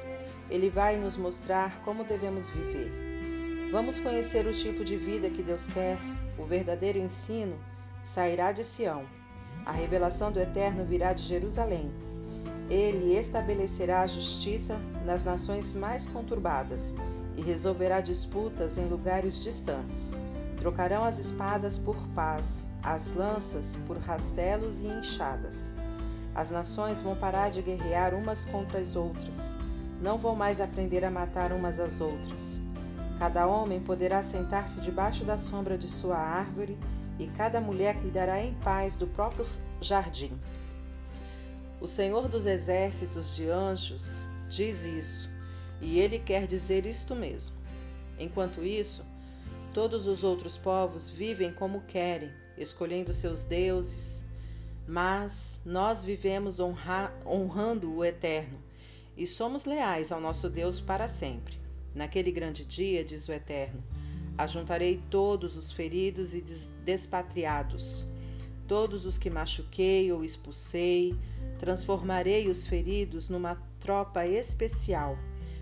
ele 0.51 0.69
vai 0.69 0.97
nos 0.97 1.17
mostrar 1.17 1.81
como 1.83 2.03
devemos 2.05 2.51
viver. 2.51 3.71
Vamos 3.71 4.01
conhecer 4.01 4.45
o 4.47 4.53
tipo 4.53 4.85
de 4.85 4.97
vida 4.97 5.31
que 5.31 5.45
Deus 5.45 5.69
quer. 5.69 5.97
O 6.37 6.45
verdadeiro 6.45 6.99
ensino 6.99 7.57
sairá 8.03 8.51
de 8.51 8.65
Sião. 8.65 9.05
A 9.65 9.71
revelação 9.71 10.33
do 10.33 10.41
Eterno 10.41 10.85
virá 10.85 11.13
de 11.13 11.23
Jerusalém. 11.23 11.93
Ele 12.69 13.17
estabelecerá 13.17 14.01
a 14.01 14.07
justiça 14.09 14.77
nas 15.05 15.23
nações 15.23 15.73
mais 15.73 16.07
conturbadas 16.07 16.97
e 17.37 17.43
resolverá 17.43 18.01
disputas 18.01 18.77
em 18.77 18.87
lugares 18.87 19.43
distantes. 19.43 20.13
Trocarão 20.57 21.05
as 21.05 21.19
espadas 21.19 21.79
por 21.79 21.97
paz, 22.09 22.67
as 22.83 23.13
lanças 23.15 23.77
por 23.87 23.99
rastelos 23.99 24.83
e 24.83 24.87
enxadas. 24.87 25.71
As 26.35 26.51
nações 26.51 27.01
vão 27.01 27.15
parar 27.15 27.51
de 27.51 27.63
guerrear 27.63 28.15
umas 28.15 28.45
contra 28.45 28.79
as 28.79 28.97
outras 28.97 29.57
não 30.01 30.17
vão 30.17 30.35
mais 30.35 30.61
aprender 30.61 31.05
a 31.05 31.11
matar 31.11 31.53
umas 31.53 31.79
às 31.79 32.01
outras. 32.01 32.61
Cada 33.19 33.47
homem 33.47 33.81
poderá 33.81 34.23
sentar-se 34.23 34.81
debaixo 34.81 35.25
da 35.25 35.37
sombra 35.37 35.77
de 35.77 35.87
sua 35.87 36.17
árvore 36.17 36.79
e 37.19 37.27
cada 37.27 37.61
mulher 37.61 38.01
cuidará 38.01 38.43
em 38.43 38.55
paz 38.55 38.97
do 38.97 39.07
próprio 39.07 39.47
jardim. 39.81 40.33
O 41.79 41.87
Senhor 41.87 42.29
dos 42.29 42.47
exércitos 42.47 43.37
de 43.37 43.49
anjos 43.49 44.27
diz 44.49 44.85
isso, 44.85 45.29
e 45.83 45.99
ele 45.99 46.19
quer 46.19 46.47
dizer 46.47 46.87
isto 46.87 47.15
mesmo. 47.15 47.57
Enquanto 48.19 48.65
isso, 48.65 49.05
todos 49.75 50.07
os 50.07 50.25
outros 50.25 50.57
povos 50.57 51.09
vivem 51.09 51.53
como 51.53 51.83
querem, 51.83 52.31
escolhendo 52.57 53.13
seus 53.13 53.45
deuses, 53.45 54.25
mas 54.87 55.61
nós 55.65 56.03
vivemos 56.03 56.59
honra 56.59 57.13
honrando 57.27 57.95
o 57.95 58.05
Eterno 58.05 58.70
e 59.17 59.27
somos 59.27 59.65
leais 59.65 60.13
ao 60.13 60.21
nosso 60.21 60.49
Deus 60.49 60.81
para 60.81 61.07
sempre. 61.09 61.59
Naquele 61.95 62.31
grande 62.31 62.65
dia, 62.65 63.05
diz 63.05 63.29
o 63.29 63.33
Eterno, 63.33 63.83
ajuntarei 64.39 65.03
todos 65.11 65.57
os 65.57 65.73
feridos 65.73 66.35
e 66.35 66.43
despatriados, 66.85 68.07
todos 68.67 69.05
os 69.05 69.19
que 69.19 69.29
machuquei 69.29 70.13
ou 70.13 70.25
expulsei, 70.25 71.15
transformarei 71.59 72.49
os 72.49 72.67
feridos 72.67 73.29
numa 73.29 73.57
tropa 73.79 74.27
especial. 74.27 75.19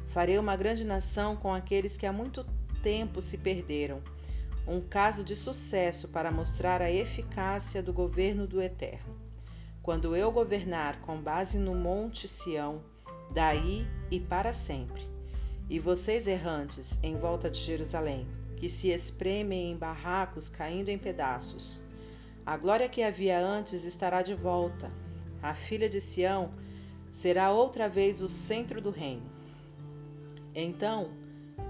Farei 0.09 0.38
uma 0.38 0.57
grande 0.57 0.85
nação 0.85 1.35
com 1.37 1.52
aqueles 1.52 1.97
que 1.97 2.07
há 2.07 2.12
muito 2.12 2.47
tempo 2.83 3.21
se 3.21 3.38
perderam. 3.38 4.02
Um 4.67 4.81
caso 4.81 5.25
de 5.25 5.35
sucesso 5.35 6.09
para 6.09 6.31
mostrar 6.31 6.83
a 6.83 6.90
eficácia 6.90 7.83
do 7.83 7.93
governo 7.93 8.47
do 8.47 8.61
Eterno. 8.61 9.17
Quando 9.83 10.14
eu 10.14 10.31
governar 10.31 11.00
com 11.00 11.21
base 11.21 11.59
no 11.59 11.75
Monte 11.75 12.28
Sião, 12.28 12.83
daí 13.30 13.87
e 14.11 14.18
para 14.18 14.52
sempre. 14.52 15.08
E 15.68 15.78
vocês 15.78 16.26
errantes 16.26 16.99
em 17.02 17.16
volta 17.16 17.50
de 17.50 17.58
Jerusalém, 17.58 18.26
que 18.56 18.68
se 18.68 18.88
espremem 18.88 19.70
em 19.70 19.76
barracos 19.76 20.49
caindo 20.49 20.88
em 20.88 20.99
pedaços. 20.99 21.82
A 22.44 22.56
glória 22.56 22.88
que 22.88 23.02
havia 23.02 23.38
antes 23.38 23.85
estará 23.85 24.23
de 24.23 24.35
volta. 24.35 24.90
A 25.42 25.54
filha 25.54 25.88
de 25.88 26.00
Sião 26.00 26.54
será 27.12 27.50
outra 27.50 27.88
vez 27.88 28.23
o 28.23 28.28
centro 28.28 28.80
do 28.80 28.90
reino. 28.90 29.30
Então, 30.54 31.11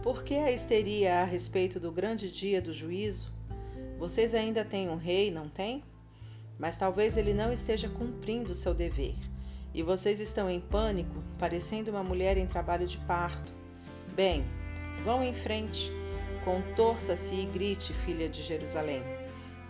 por 0.02 0.22
que 0.22 0.34
a 0.34 0.52
histeria 0.52 1.20
a 1.20 1.24
respeito 1.24 1.80
do 1.80 1.90
grande 1.90 2.30
dia 2.30 2.62
do 2.62 2.72
juízo? 2.72 3.32
Vocês 3.98 4.34
ainda 4.34 4.64
têm 4.64 4.88
um 4.88 4.96
rei, 4.96 5.30
não 5.30 5.48
têm? 5.48 5.82
Mas 6.56 6.78
talvez 6.78 7.16
ele 7.16 7.34
não 7.34 7.52
esteja 7.52 7.88
cumprindo 7.88 8.54
seu 8.54 8.72
dever 8.72 9.27
e 9.74 9.82
vocês 9.82 10.20
estão 10.20 10.48
em 10.50 10.60
pânico, 10.60 11.22
parecendo 11.38 11.90
uma 11.90 12.02
mulher 12.02 12.36
em 12.36 12.46
trabalho 12.46 12.86
de 12.86 12.98
parto. 12.98 13.52
Bem, 14.14 14.44
vão 15.04 15.22
em 15.22 15.34
frente, 15.34 15.92
contorça-se 16.44 17.34
e 17.34 17.44
grite, 17.46 17.92
filha 17.92 18.28
de 18.28 18.42
Jerusalém. 18.42 19.02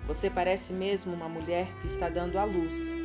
Você 0.07 0.31
parece 0.31 0.73
mesmo 0.73 1.12
uma 1.12 1.28
mulher 1.28 1.67
que 1.81 1.87
está 1.87 2.09
dando 2.09 2.38
à 2.38 2.45
luz. 2.45 2.97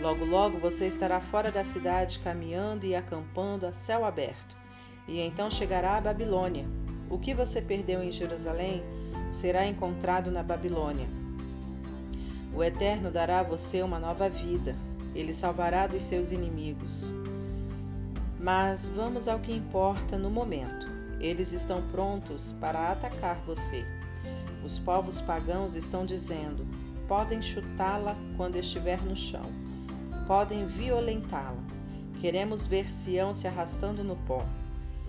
Logo, 0.00 0.24
logo 0.24 0.58
você 0.58 0.86
estará 0.86 1.20
fora 1.20 1.50
da 1.50 1.64
cidade, 1.64 2.20
caminhando 2.20 2.86
e 2.86 2.94
acampando 2.94 3.66
a 3.66 3.72
céu 3.72 4.04
aberto. 4.04 4.56
E 5.08 5.20
então 5.20 5.50
chegará 5.50 5.96
a 5.96 6.00
Babilônia. 6.00 6.66
O 7.10 7.18
que 7.18 7.34
você 7.34 7.60
perdeu 7.60 8.02
em 8.02 8.10
Jerusalém 8.10 8.82
será 9.30 9.66
encontrado 9.66 10.30
na 10.30 10.42
Babilônia. 10.42 11.08
O 12.54 12.64
Eterno 12.64 13.10
dará 13.10 13.40
a 13.40 13.42
você 13.42 13.82
uma 13.82 13.98
nova 13.98 14.28
vida, 14.28 14.74
ele 15.16 15.32
salvará 15.32 15.86
dos 15.86 16.02
seus 16.02 16.30
inimigos. 16.30 17.14
Mas 18.38 18.86
vamos 18.86 19.26
ao 19.26 19.40
que 19.40 19.52
importa 19.52 20.18
no 20.18 20.30
momento. 20.30 20.86
Eles 21.18 21.52
estão 21.52 21.80
prontos 21.88 22.52
para 22.60 22.92
atacar 22.92 23.42
você. 23.46 23.82
Os 24.62 24.78
povos 24.78 25.22
pagãos 25.22 25.74
estão 25.74 26.04
dizendo: 26.04 26.66
podem 27.08 27.40
chutá-la 27.40 28.14
quando 28.36 28.56
estiver 28.56 29.02
no 29.02 29.16
chão, 29.16 29.50
podem 30.26 30.66
violentá-la. 30.66 31.64
Queremos 32.20 32.66
ver 32.66 32.90
Sião 32.90 33.32
se 33.32 33.48
arrastando 33.48 34.04
no 34.04 34.16
pó. 34.16 34.44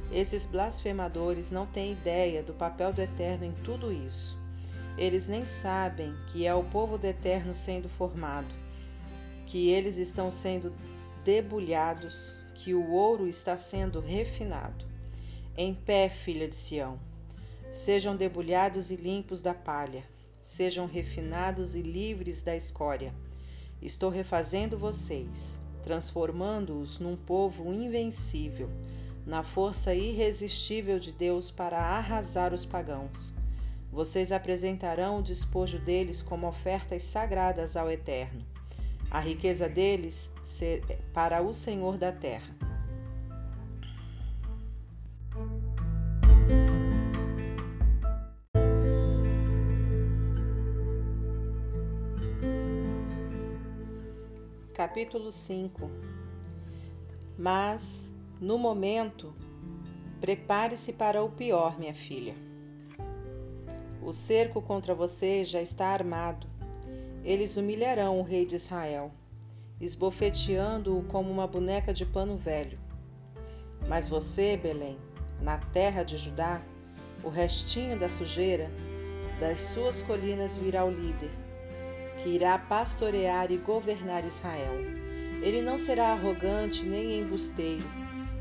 Esses 0.10 0.46
blasfemadores 0.46 1.52
não 1.52 1.66
têm 1.66 1.92
ideia 1.92 2.42
do 2.42 2.54
papel 2.54 2.94
do 2.94 3.02
Eterno 3.02 3.44
em 3.44 3.52
tudo 3.52 3.92
isso. 3.92 4.38
Eles 4.98 5.28
nem 5.28 5.44
sabem 5.44 6.16
que 6.28 6.46
é 6.48 6.54
o 6.54 6.64
povo 6.64 6.98
do 6.98 7.06
Eterno 7.06 7.54
sendo 7.54 7.90
formado 7.90 8.67
que 9.48 9.70
eles 9.70 9.98
estão 9.98 10.30
sendo 10.30 10.74
debulhados, 11.24 12.38
que 12.54 12.74
o 12.74 12.92
ouro 12.92 13.26
está 13.26 13.58
sendo 13.58 14.02
refinado. 14.02 14.86
Em 15.56 15.74
pé, 15.74 16.10
filha 16.10 16.48
de 16.48 16.54
Sião, 16.54 17.00
sejam 17.72 18.16
debulhados 18.16 18.92
e 18.92 18.98
limpos 18.98 19.42
da 19.42 19.54
palha, 19.54 20.04
sejam 20.44 20.86
refinados 20.86 21.76
e 21.76 21.82
livres 21.82 22.42
da 22.42 22.56
escória. 22.56 23.16
Estou 23.82 24.10
refazendo 24.10 24.78
vocês, 24.78 25.58
transformando-os 25.82 27.00
num 27.00 27.16
povo 27.16 27.72
invencível, 27.72 28.70
na 29.26 29.44
força 29.44 29.96
irresistível 29.96 31.00
de 31.00 31.14
Deus 31.14 31.50
para 31.50 31.80
arrasar 31.80 32.54
os 32.54 32.66
pagãos. 32.66 33.34
Vocês 33.92 34.34
apresentarão 34.34 35.20
o 35.20 35.24
despojo 35.24 35.80
deles 35.80 36.22
como 36.22 36.48
ofertas 36.48 37.04
sagradas 37.04 37.78
ao 37.78 37.90
Eterno 37.90 38.57
a 39.10 39.20
riqueza 39.20 39.70
deles 39.70 40.32
para 41.14 41.42
o 41.42 41.54
Senhor 41.54 41.98
da 41.98 42.12
terra. 42.12 42.56
Capítulo 54.74 55.32
5 55.32 55.90
Mas, 57.38 58.14
no 58.40 58.60
momento, 58.60 59.34
prepare-se 60.22 60.94
para 60.94 61.24
o 61.24 61.32
pior, 61.32 61.80
minha 61.80 61.96
filha. 61.96 62.36
O 64.04 64.14
cerco 64.14 64.62
contra 64.62 64.94
você 64.94 65.44
já 65.44 65.62
está 65.62 65.88
armado 65.88 66.57
eles 67.28 67.58
humilharão 67.58 68.22
o 68.22 68.24
rei 68.24 68.46
de 68.46 68.56
Israel, 68.56 69.12
esbofeteando-o 69.82 71.04
como 71.04 71.30
uma 71.30 71.46
boneca 71.46 71.94
de 71.94 72.06
pano 72.06 72.38
velho. 72.38 72.80
Mas 73.86 74.08
você, 74.08 74.56
Belém, 74.56 74.98
na 75.42 75.58
terra 75.58 76.04
de 76.04 76.18
Judá, 76.18 76.62
o 77.22 77.28
restinho 77.28 78.00
da 78.00 78.08
sujeira, 78.08 78.72
das 79.42 79.60
suas 79.60 80.02
colinas 80.02 80.56
virá 80.56 80.86
o 80.86 80.90
líder, 80.90 81.30
que 82.24 82.30
irá 82.30 82.58
pastorear 82.58 83.52
e 83.52 83.58
governar 83.58 84.24
Israel. 84.24 84.80
Ele 85.44 85.62
não 85.62 85.78
será 85.78 86.14
arrogante 86.14 86.86
nem 86.86 87.20
embusteiro. 87.20 87.84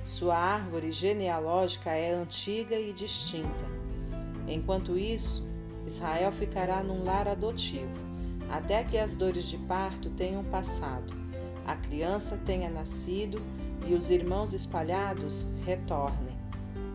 Sua 0.04 0.36
árvore 0.36 0.92
genealógica 0.92 1.90
é 1.90 2.14
antiga 2.14 2.78
e 2.78 2.92
distinta. 2.92 3.64
Enquanto 4.46 4.96
isso, 4.96 5.44
Israel 5.84 6.30
ficará 6.30 6.84
num 6.84 7.02
lar 7.02 7.26
adotivo, 7.26 8.05
até 8.50 8.84
que 8.84 8.98
as 8.98 9.16
dores 9.16 9.44
de 9.44 9.58
parto 9.58 10.10
tenham 10.10 10.44
passado, 10.44 11.12
a 11.66 11.76
criança 11.76 12.40
tenha 12.44 12.70
nascido 12.70 13.42
e 13.86 13.94
os 13.94 14.10
irmãos 14.10 14.52
espalhados 14.52 15.46
retornem 15.64 16.36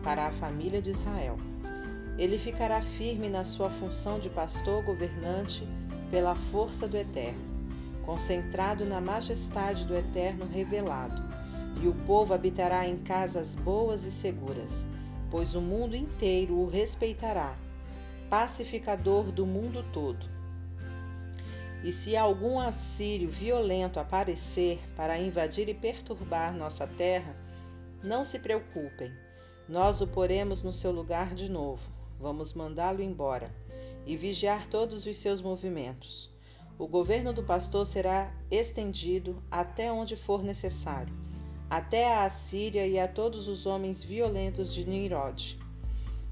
para 0.02 0.26
a 0.26 0.32
família 0.32 0.80
de 0.80 0.90
Israel. 0.90 1.36
Ele 2.18 2.38
ficará 2.38 2.82
firme 2.82 3.28
na 3.28 3.44
sua 3.44 3.70
função 3.70 4.18
de 4.18 4.30
pastor 4.30 4.84
governante 4.84 5.66
pela 6.10 6.34
força 6.34 6.86
do 6.86 6.96
Eterno, 6.96 7.40
concentrado 8.04 8.84
na 8.84 9.00
majestade 9.00 9.84
do 9.84 9.96
Eterno 9.96 10.46
revelado, 10.46 11.22
e 11.82 11.88
o 11.88 11.94
povo 12.06 12.34
habitará 12.34 12.86
em 12.86 12.98
casas 12.98 13.54
boas 13.54 14.04
e 14.04 14.10
seguras, 14.10 14.84
pois 15.30 15.54
o 15.54 15.60
mundo 15.60 15.96
inteiro 15.96 16.54
o 16.54 16.68
respeitará 16.68 17.56
pacificador 18.32 19.30
do 19.30 19.44
mundo 19.44 19.84
todo. 19.92 20.31
E 21.82 21.90
se 21.90 22.16
algum 22.16 22.60
assírio 22.60 23.28
violento 23.28 23.98
aparecer 23.98 24.78
para 24.96 25.18
invadir 25.18 25.68
e 25.68 25.74
perturbar 25.74 26.56
nossa 26.56 26.86
terra, 26.86 27.36
não 28.02 28.24
se 28.24 28.38
preocupem, 28.38 29.10
nós 29.68 30.00
o 30.00 30.06
poremos 30.06 30.62
no 30.62 30.72
seu 30.72 30.92
lugar 30.92 31.34
de 31.34 31.48
novo. 31.48 31.82
Vamos 32.20 32.52
mandá-lo 32.52 33.02
embora 33.02 33.52
e 34.06 34.16
vigiar 34.16 34.68
todos 34.68 35.06
os 35.06 35.16
seus 35.16 35.42
movimentos. 35.42 36.30
O 36.78 36.86
governo 36.86 37.32
do 37.32 37.42
pastor 37.42 37.84
será 37.84 38.32
estendido 38.50 39.42
até 39.50 39.90
onde 39.92 40.16
for 40.16 40.42
necessário, 40.42 41.14
até 41.68 42.14
a 42.14 42.24
Assíria 42.24 42.86
e 42.86 42.98
a 42.98 43.08
todos 43.08 43.48
os 43.48 43.66
homens 43.66 44.04
violentos 44.04 44.72
de 44.72 44.88
Nirod. 44.88 45.58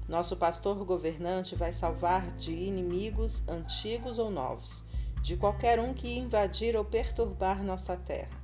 Nosso 0.07 0.35
pastor 0.35 0.83
governante 0.83 1.55
vai 1.55 1.71
salvar 1.71 2.31
de 2.35 2.51
inimigos 2.51 3.47
antigos 3.47 4.19
ou 4.19 4.29
novos, 4.29 4.83
de 5.21 5.37
qualquer 5.37 5.79
um 5.79 5.93
que 5.93 6.17
invadir 6.17 6.75
ou 6.75 6.83
perturbar 6.83 7.63
nossa 7.63 7.95
terra. 7.95 8.41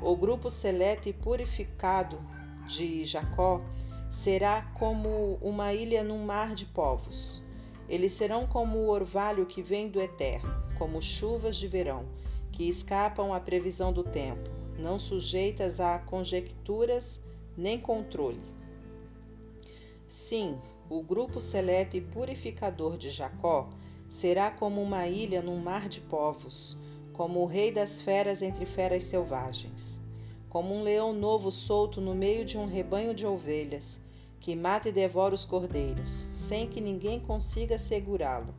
O 0.00 0.14
grupo 0.14 0.50
seleto 0.50 1.08
e 1.08 1.12
purificado 1.12 2.20
de 2.66 3.04
Jacó 3.04 3.60
será 4.10 4.62
como 4.74 5.38
uma 5.40 5.72
ilha 5.72 6.04
num 6.04 6.24
mar 6.24 6.54
de 6.54 6.66
povos. 6.66 7.42
Eles 7.88 8.12
serão 8.12 8.46
como 8.46 8.78
o 8.78 8.88
orvalho 8.88 9.46
que 9.46 9.62
vem 9.62 9.88
do 9.88 10.00
eterno, 10.00 10.50
como 10.78 11.00
chuvas 11.00 11.56
de 11.56 11.66
verão, 11.66 12.04
que 12.52 12.68
escapam 12.68 13.32
à 13.32 13.40
previsão 13.40 13.92
do 13.92 14.02
tempo, 14.02 14.50
não 14.78 14.98
sujeitas 14.98 15.80
a 15.80 15.98
conjecturas 15.98 17.22
nem 17.56 17.78
controle. 17.78 18.40
Sim, 20.08 20.58
o 20.88 21.02
grupo 21.02 21.40
seleto 21.40 21.96
e 21.96 22.00
purificador 22.00 22.96
de 22.96 23.10
Jacó 23.10 23.68
será 24.08 24.50
como 24.50 24.82
uma 24.82 25.06
ilha 25.06 25.42
num 25.42 25.58
mar 25.58 25.88
de 25.88 26.00
povos, 26.00 26.76
como 27.12 27.40
o 27.40 27.46
rei 27.46 27.72
das 27.72 28.00
feras 28.00 28.42
entre 28.42 28.66
feras 28.66 29.04
selvagens, 29.04 30.00
como 30.48 30.74
um 30.74 30.82
leão 30.82 31.12
novo 31.12 31.50
solto 31.50 32.00
no 32.00 32.14
meio 32.14 32.44
de 32.44 32.58
um 32.58 32.66
rebanho 32.66 33.14
de 33.14 33.26
ovelhas, 33.26 34.00
que 34.38 34.54
mata 34.54 34.88
e 34.88 34.92
devora 34.92 35.34
os 35.34 35.44
cordeiros, 35.44 36.26
sem 36.34 36.68
que 36.68 36.80
ninguém 36.80 37.18
consiga 37.18 37.78
segurá-lo, 37.78 38.54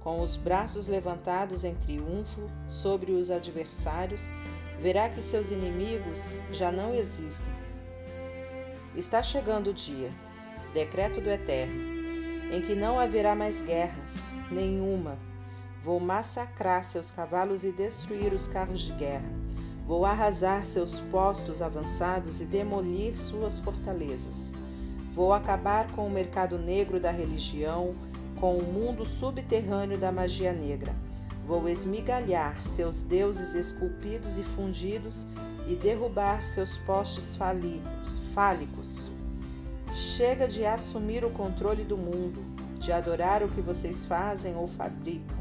com 0.00 0.20
os 0.20 0.36
braços 0.36 0.88
levantados 0.88 1.64
em 1.64 1.74
triunfo 1.76 2.50
sobre 2.68 3.12
os 3.12 3.30
adversários, 3.30 4.22
verá 4.80 5.08
que 5.08 5.22
seus 5.22 5.50
inimigos 5.50 6.36
já 6.50 6.72
não 6.72 6.92
existem. 6.92 7.52
Está 8.96 9.22
chegando 9.22 9.70
o 9.70 9.74
dia 9.74 10.12
decreto 10.72 11.20
do 11.20 11.30
Eterno, 11.30 11.91
em 12.52 12.60
que 12.60 12.74
não 12.74 13.00
haverá 13.00 13.34
mais 13.34 13.62
guerras, 13.62 14.30
nenhuma. 14.50 15.18
Vou 15.82 15.98
massacrar 15.98 16.84
seus 16.84 17.10
cavalos 17.10 17.64
e 17.64 17.72
destruir 17.72 18.32
os 18.32 18.46
carros 18.46 18.80
de 18.80 18.92
guerra. 18.92 19.28
Vou 19.86 20.04
arrasar 20.04 20.64
seus 20.66 21.00
postos 21.00 21.62
avançados 21.62 22.42
e 22.42 22.44
demolir 22.44 23.18
suas 23.18 23.58
fortalezas. 23.58 24.52
Vou 25.14 25.32
acabar 25.32 25.90
com 25.92 26.06
o 26.06 26.10
mercado 26.10 26.58
negro 26.58 27.00
da 27.00 27.10
religião, 27.10 27.94
com 28.38 28.58
o 28.58 28.62
mundo 28.62 29.04
subterrâneo 29.06 29.98
da 29.98 30.12
magia 30.12 30.52
negra. 30.52 30.94
Vou 31.46 31.68
esmigalhar 31.68 32.62
seus 32.64 33.02
deuses 33.02 33.54
esculpidos 33.54 34.38
e 34.38 34.44
fundidos 34.44 35.26
e 35.66 35.74
derrubar 35.74 36.44
seus 36.44 36.78
postes 36.78 37.34
fálicos. 37.34 38.18
fálicos. 38.34 39.21
Chega 39.94 40.48
de 40.48 40.64
assumir 40.64 41.22
o 41.22 41.30
controle 41.30 41.84
do 41.84 41.98
mundo, 41.98 42.42
de 42.78 42.90
adorar 42.90 43.42
o 43.42 43.48
que 43.48 43.60
vocês 43.60 44.06
fazem 44.06 44.56
ou 44.56 44.66
fabricam. 44.66 45.36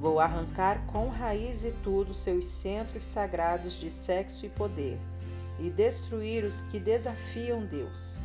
Vou 0.00 0.18
arrancar 0.18 0.84
com 0.86 1.08
raiz 1.08 1.64
e 1.64 1.70
tudo 1.84 2.12
seus 2.12 2.44
centros 2.44 3.06
sagrados 3.06 3.74
de 3.74 3.88
sexo 3.88 4.44
e 4.44 4.48
poder, 4.48 4.98
e 5.60 5.70
destruir 5.70 6.44
os 6.44 6.62
que 6.62 6.80
desafiam 6.80 7.64
Deus. 7.66 8.20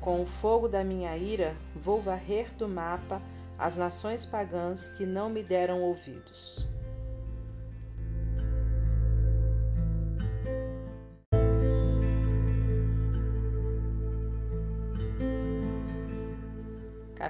Com 0.00 0.22
o 0.22 0.26
fogo 0.26 0.66
da 0.66 0.82
minha 0.82 1.14
ira, 1.14 1.54
vou 1.74 2.00
varrer 2.00 2.54
do 2.54 2.66
mapa 2.66 3.20
as 3.58 3.76
nações 3.76 4.24
pagãs 4.24 4.88
que 4.88 5.04
não 5.04 5.28
me 5.28 5.42
deram 5.42 5.82
ouvidos. 5.82 6.66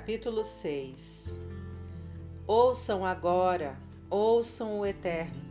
Capítulo 0.06 0.44
6 0.44 1.36
Ouçam 2.46 3.04
agora, 3.04 3.76
ouçam 4.08 4.78
o 4.78 4.86
Eterno. 4.86 5.42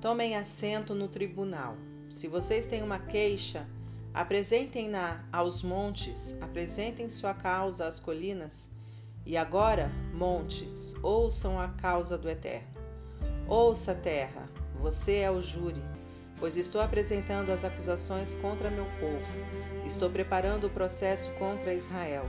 Tomem 0.00 0.36
assento 0.36 0.94
no 0.94 1.08
tribunal. 1.08 1.76
Se 2.08 2.28
vocês 2.28 2.68
têm 2.68 2.80
uma 2.80 3.00
queixa, 3.00 3.66
apresentem-na 4.14 5.26
aos 5.32 5.64
montes, 5.64 6.40
apresentem 6.40 7.08
sua 7.08 7.34
causa 7.34 7.88
às 7.88 7.98
colinas. 7.98 8.70
E 9.26 9.36
agora, 9.36 9.90
montes, 10.14 10.94
ouçam 11.02 11.58
a 11.58 11.66
causa 11.66 12.16
do 12.16 12.30
Eterno. 12.30 12.68
Ouça, 13.48 13.96
terra, 13.96 14.48
você 14.80 15.16
é 15.16 15.30
o 15.32 15.42
júri, 15.42 15.82
pois 16.38 16.56
estou 16.56 16.80
apresentando 16.80 17.50
as 17.50 17.64
acusações 17.64 18.32
contra 18.34 18.70
meu 18.70 18.86
povo. 19.00 19.84
Estou 19.84 20.08
preparando 20.08 20.68
o 20.68 20.70
processo 20.70 21.32
contra 21.32 21.74
Israel. 21.74 22.28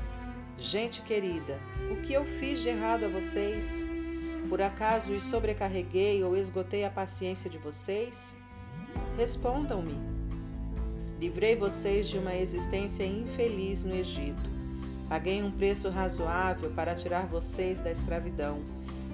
Gente 0.59 1.01
querida, 1.03 1.57
o 1.89 1.95
que 2.01 2.11
eu 2.11 2.25
fiz 2.25 2.59
de 2.59 2.67
errado 2.67 3.05
a 3.05 3.07
vocês? 3.07 3.87
Por 4.49 4.61
acaso 4.61 5.13
os 5.13 5.23
sobrecarreguei 5.23 6.21
ou 6.21 6.35
esgotei 6.35 6.83
a 6.83 6.89
paciência 6.89 7.49
de 7.49 7.57
vocês? 7.57 8.35
Respondam-me. 9.15 9.97
Livrei 11.17 11.55
vocês 11.55 12.09
de 12.09 12.17
uma 12.17 12.35
existência 12.35 13.05
infeliz 13.05 13.85
no 13.85 13.95
Egito. 13.95 14.49
Paguei 15.07 15.41
um 15.41 15.49
preço 15.49 15.89
razoável 15.89 16.71
para 16.71 16.93
tirar 16.93 17.25
vocês 17.25 17.79
da 17.79 17.89
escravidão. 17.89 18.59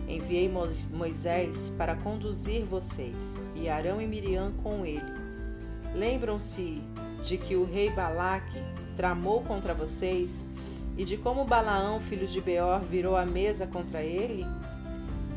Enviei 0.07 0.51
Moisés 0.91 1.71
para 1.77 1.95
conduzir 1.95 2.65
vocês, 2.65 3.37
e 3.53 3.69
Arão 3.69 4.01
e 4.01 4.07
Miriam 4.07 4.51
com 4.63 4.83
ele. 4.83 5.13
Lembram-se 5.93 6.81
de 7.23 7.37
que 7.37 7.55
o 7.55 7.65
rei 7.65 7.91
Balaque 7.91 8.59
tramou 8.97 9.43
contra 9.43 9.75
vocês 9.75 10.43
e 10.97 11.03
de 11.03 11.17
como 11.17 11.43
Balaão, 11.43 11.99
filho 11.99 12.27
de 12.27 12.39
Beor, 12.39 12.79
virou 12.81 13.17
a 13.17 13.25
mesa 13.25 13.67
contra 13.67 14.01
ele? 14.01 14.45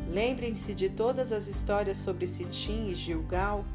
Lembrem-se 0.07 0.73
de 0.73 0.89
todas 0.89 1.31
as 1.31 1.47
histórias 1.47 1.97
sobre 1.97 2.25
Sitim 2.25 2.87
e 2.87 2.95
Gilgal. 2.95 3.65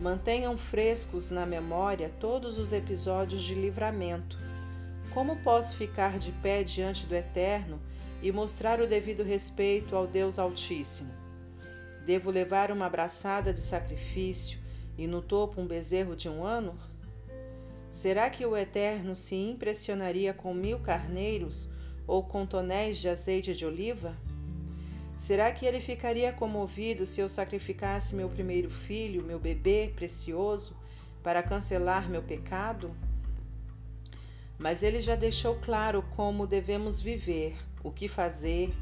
Mantenham 0.00 0.58
frescos 0.58 1.30
na 1.30 1.46
memória 1.46 2.12
todos 2.18 2.58
os 2.58 2.72
episódios 2.72 3.40
de 3.42 3.54
livramento. 3.54 4.36
Como 5.14 5.36
posso 5.44 5.76
ficar 5.76 6.18
de 6.18 6.32
pé 6.32 6.64
diante 6.64 7.06
do 7.06 7.14
Eterno 7.14 7.80
e 8.20 8.32
mostrar 8.32 8.80
o 8.80 8.86
devido 8.86 9.22
respeito 9.22 9.94
ao 9.94 10.06
Deus 10.06 10.38
Altíssimo? 10.38 11.12
Devo 12.04 12.30
levar 12.30 12.72
uma 12.72 12.86
abraçada 12.86 13.52
de 13.52 13.60
sacrifício 13.60 14.58
e 14.98 15.06
no 15.06 15.22
topo 15.22 15.60
um 15.60 15.66
bezerro 15.66 16.16
de 16.16 16.28
um 16.28 16.44
ano? 16.44 16.76
Será 17.92 18.30
que 18.30 18.46
o 18.46 18.56
Eterno 18.56 19.14
se 19.14 19.34
impressionaria 19.34 20.32
com 20.32 20.54
mil 20.54 20.78
carneiros 20.78 21.70
ou 22.06 22.22
com 22.22 22.46
tonéis 22.46 22.96
de 22.96 23.06
azeite 23.06 23.54
de 23.54 23.66
oliva? 23.66 24.16
Será 25.14 25.52
que 25.52 25.66
ele 25.66 25.78
ficaria 25.78 26.32
comovido 26.32 27.04
se 27.04 27.20
eu 27.20 27.28
sacrificasse 27.28 28.16
meu 28.16 28.30
primeiro 28.30 28.70
filho, 28.70 29.22
meu 29.22 29.38
bebê 29.38 29.92
precioso, 29.94 30.74
para 31.22 31.42
cancelar 31.42 32.08
meu 32.08 32.22
pecado? 32.22 32.96
Mas 34.58 34.82
ele 34.82 35.02
já 35.02 35.14
deixou 35.14 35.56
claro 35.56 36.02
como 36.16 36.46
devemos 36.46 36.98
viver, 36.98 37.58
o 37.84 37.90
que 37.92 38.08
fazer, 38.08 38.72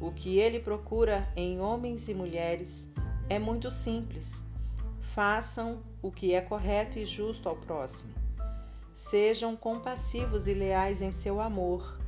o 0.00 0.12
que 0.12 0.38
ele 0.38 0.60
procura 0.60 1.28
em 1.34 1.60
homens 1.60 2.08
e 2.08 2.14
mulheres 2.14 2.92
é 3.28 3.40
muito 3.40 3.72
simples. 3.72 4.40
Façam 5.00 5.82
o 6.00 6.12
que 6.12 6.32
é 6.32 6.40
correto 6.40 6.96
e 6.96 7.04
justo 7.04 7.48
ao 7.48 7.56
próximo. 7.56 8.21
Sejam 8.94 9.56
compassivos 9.56 10.46
e 10.46 10.54
leais 10.54 11.00
em 11.00 11.12
seu 11.12 11.40
amor. 11.40 11.98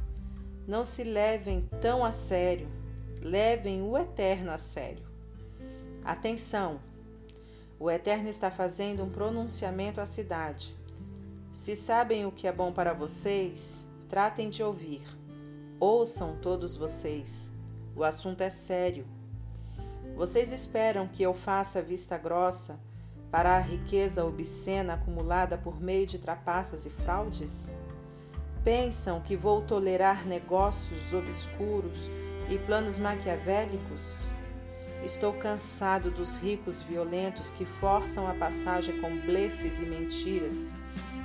Não 0.66 0.84
se 0.84 1.02
levem 1.02 1.68
tão 1.80 2.04
a 2.04 2.12
sério. 2.12 2.68
Levem 3.20 3.82
o 3.82 3.96
eterno 3.96 4.50
a 4.50 4.58
sério. 4.58 5.04
Atenção! 6.04 6.80
O 7.78 7.90
Eterno 7.90 8.28
está 8.28 8.50
fazendo 8.50 9.02
um 9.02 9.10
pronunciamento 9.10 10.00
à 10.00 10.06
cidade. 10.06 10.74
Se 11.52 11.74
sabem 11.74 12.24
o 12.24 12.32
que 12.32 12.46
é 12.46 12.52
bom 12.52 12.72
para 12.72 12.92
vocês, 12.92 13.86
tratem 14.08 14.48
de 14.48 14.62
ouvir. 14.62 15.02
Ouçam 15.80 16.36
todos 16.40 16.76
vocês. 16.76 17.52
O 17.96 18.04
assunto 18.04 18.42
é 18.42 18.50
sério. 18.50 19.06
Vocês 20.16 20.52
esperam 20.52 21.08
que 21.08 21.22
eu 21.22 21.34
faça 21.34 21.82
vista 21.82 22.16
grossa 22.16 22.78
para 23.34 23.56
a 23.56 23.58
riqueza 23.58 24.24
obscena 24.24 24.94
acumulada 24.94 25.58
por 25.58 25.80
meio 25.80 26.06
de 26.06 26.18
trapaças 26.18 26.86
e 26.86 26.90
fraudes? 26.90 27.74
Pensam 28.62 29.20
que 29.20 29.36
vou 29.36 29.60
tolerar 29.60 30.24
negócios 30.24 31.12
obscuros 31.12 32.08
e 32.48 32.56
planos 32.58 32.96
maquiavélicos? 32.96 34.30
Estou 35.02 35.32
cansado 35.32 36.12
dos 36.12 36.36
ricos 36.36 36.80
violentos 36.80 37.50
que 37.50 37.64
forçam 37.64 38.24
a 38.30 38.34
passagem 38.34 39.00
com 39.00 39.18
blefes 39.22 39.80
e 39.80 39.84
mentiras. 39.84 40.72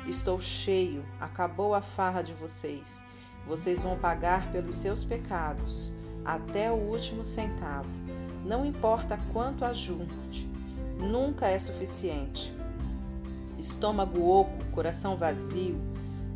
Estou 0.08 0.40
cheio, 0.40 1.06
acabou 1.20 1.76
a 1.76 1.82
farra 1.84 2.24
de 2.24 2.34
vocês. 2.34 3.04
Vocês 3.46 3.84
vão 3.84 3.96
pagar 4.00 4.52
pelos 4.52 4.78
seus 4.78 5.04
pecados 5.04 5.94
até 6.26 6.72
o 6.72 6.76
último 6.76 7.24
centavo. 7.24 7.88
Não 8.44 8.66
importa 8.66 9.20
quanto 9.32 9.64
ajunte, 9.64 10.50
nunca 11.00 11.48
é 11.48 11.58
suficiente. 11.58 12.54
Estômago 13.58 14.22
oco, 14.30 14.66
coração 14.72 15.16
vazio, 15.16 15.80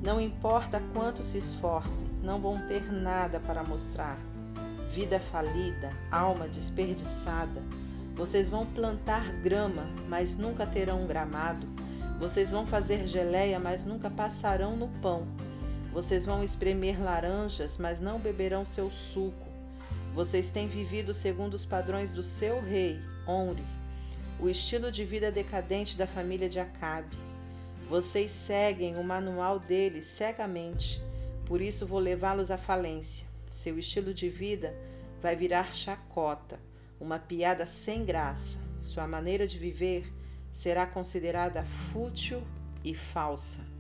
não 0.02 0.20
importa 0.20 0.82
quanto 0.94 1.24
se 1.24 1.38
esforcem, 1.38 2.10
não 2.22 2.42
vão 2.42 2.68
ter 2.68 2.92
nada 2.92 3.40
para 3.40 3.64
mostrar. 3.64 4.18
Vida 4.92 5.20
falida, 5.20 5.92
alma 6.12 6.48
desperdiçada. 6.48 7.62
Vocês 8.16 8.48
vão 8.48 8.66
plantar 8.66 9.42
grama, 9.42 9.84
mas 10.08 10.38
nunca 10.38 10.66
terão 10.66 11.04
um 11.04 11.08
gramado. 11.08 11.68
Vocês 12.20 12.52
vão 12.52 12.66
fazer 12.66 13.08
geleia, 13.08 13.60
mas 13.60 13.86
nunca 13.86 14.10
passarão 14.10 14.76
no 14.76 14.88
pão. 15.02 15.26
Vocês 15.94 16.26
vão 16.26 16.44
espremer 16.44 17.02
laranjas, 17.02 17.78
mas 17.78 18.00
não 18.00 18.20
beberão 18.20 18.66
seu 18.66 18.92
suco. 18.92 19.48
Vocês 20.14 20.52
têm 20.52 20.68
vivido 20.68 21.14
segundo 21.14 21.54
os 21.54 21.66
padrões 21.66 22.14
do 22.14 22.22
seu 22.22 22.62
rei, 22.62 23.02
Onre, 23.28 23.64
o 24.44 24.50
estilo 24.50 24.92
de 24.92 25.06
vida 25.06 25.32
decadente 25.32 25.98
da 25.98 26.06
família 26.06 26.50
de 26.50 26.60
Acabe. 26.60 27.16
Vocês 27.90 28.30
seguem 28.30 28.98
o 28.98 29.04
manual 29.04 29.58
dele 29.58 30.02
cegamente, 30.02 31.02
por 31.46 31.62
isso 31.62 31.88
vou 31.88 31.98
levá-los 32.00 32.52
à 32.52 32.58
falência. 32.58 33.26
Seu 33.50 33.80
estilo 33.80 34.14
de 34.14 34.28
vida 34.28 34.76
vai 35.22 35.34
virar 35.34 35.74
chacota, 35.74 36.60
uma 37.00 37.18
piada 37.18 37.66
sem 37.66 38.04
graça. 38.04 38.60
Sua 38.82 39.08
maneira 39.08 39.48
de 39.48 39.58
viver 39.58 40.12
será 40.52 40.86
considerada 40.86 41.64
fútil 41.64 42.44
e 42.84 42.94
falsa. 42.94 43.73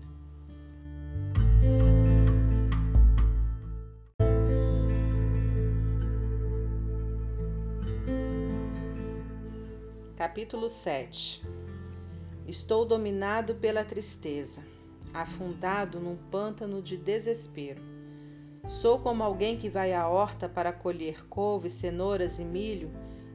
Capítulo 10.33 10.67
7 10.67 11.43
Estou 12.47 12.85
dominado 12.85 13.53
pela 13.53 13.85
tristeza, 13.85 14.65
afundado 15.13 15.99
num 15.99 16.15
pântano 16.15 16.81
de 16.81 16.97
desespero. 16.97 17.79
Sou 18.67 18.97
como 18.97 19.21
alguém 19.21 19.59
que 19.59 19.69
vai 19.69 19.93
à 19.93 20.07
horta 20.07 20.49
para 20.49 20.73
colher 20.73 21.23
couves, 21.27 21.73
cenouras 21.73 22.39
e 22.39 22.43
milho 22.43 22.91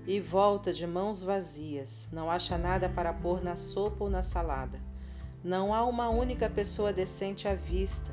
e 0.09 0.19
volta 0.19 0.73
de 0.73 0.89
mãos 0.89 1.23
vazias. 1.23 2.09
Não 2.13 2.29
acha 2.29 2.59
nada 2.59 2.89
para 2.89 3.13
pôr 3.13 3.45
na 3.45 3.55
sopa 3.55 4.03
ou 4.03 4.11
na 4.11 4.21
salada. 4.21 4.81
Não 5.45 5.73
há 5.73 5.85
uma 5.85 6.09
única 6.09 6.51
pessoa 6.51 6.93
decente 6.93 7.47
à 7.47 7.55
vista. 7.55 8.13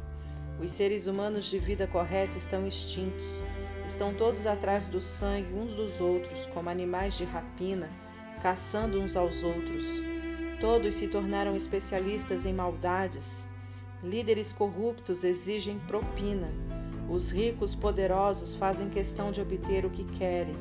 Os 0.63 0.69
seres 0.69 1.07
humanos 1.07 1.45
de 1.45 1.57
vida 1.57 1.87
correta 1.87 2.37
estão 2.37 2.67
extintos. 2.67 3.41
Estão 3.87 4.13
todos 4.13 4.45
atrás 4.45 4.87
do 4.87 5.01
sangue 5.01 5.55
uns 5.55 5.73
dos 5.73 5.99
outros, 5.99 6.45
como 6.53 6.69
animais 6.69 7.17
de 7.17 7.23
rapina 7.23 8.04
caçando 8.45 9.01
uns 9.01 9.15
aos 9.15 9.43
outros. 9.43 10.03
Todos 10.61 10.93
se 10.93 11.07
tornaram 11.07 11.55
especialistas 11.55 12.45
em 12.45 12.53
maldades. 12.53 13.43
Líderes 14.03 14.53
corruptos 14.53 15.23
exigem 15.23 15.79
propina. 15.87 16.53
Os 17.09 17.31
ricos 17.31 17.73
poderosos 17.73 18.53
fazem 18.53 18.87
questão 18.87 19.31
de 19.31 19.41
obter 19.41 19.83
o 19.83 19.89
que 19.89 20.03
querem. 20.03 20.55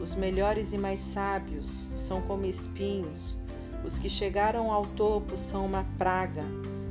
Os 0.00 0.14
melhores 0.14 0.72
e 0.72 0.78
mais 0.78 1.00
sábios 1.00 1.88
são 1.96 2.22
como 2.22 2.46
espinhos. 2.46 3.36
Os 3.84 3.98
que 3.98 4.08
chegaram 4.08 4.70
ao 4.70 4.86
topo 4.86 5.36
são 5.36 5.66
uma 5.66 5.84
praga, 5.98 6.44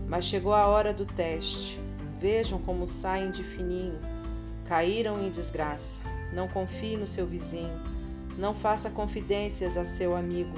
mas 0.09 0.25
chegou 0.25 0.53
a 0.53 0.67
hora 0.67 0.93
do 0.93 1.05
teste. 1.05 1.79
Vejam 2.19 2.59
como 2.59 2.85
saem 2.85 3.31
de 3.31 3.45
fininho. 3.45 3.97
Caíram 4.67 5.25
em 5.25 5.31
desgraça. 5.31 6.01
Não 6.33 6.49
confie 6.49 6.97
no 6.97 7.07
seu 7.07 7.25
vizinho. 7.25 7.92
Não 8.37 8.53
faça 8.53 8.89
confidências 8.89 9.77
a 9.77 9.85
seu 9.85 10.15
amigo. 10.15 10.57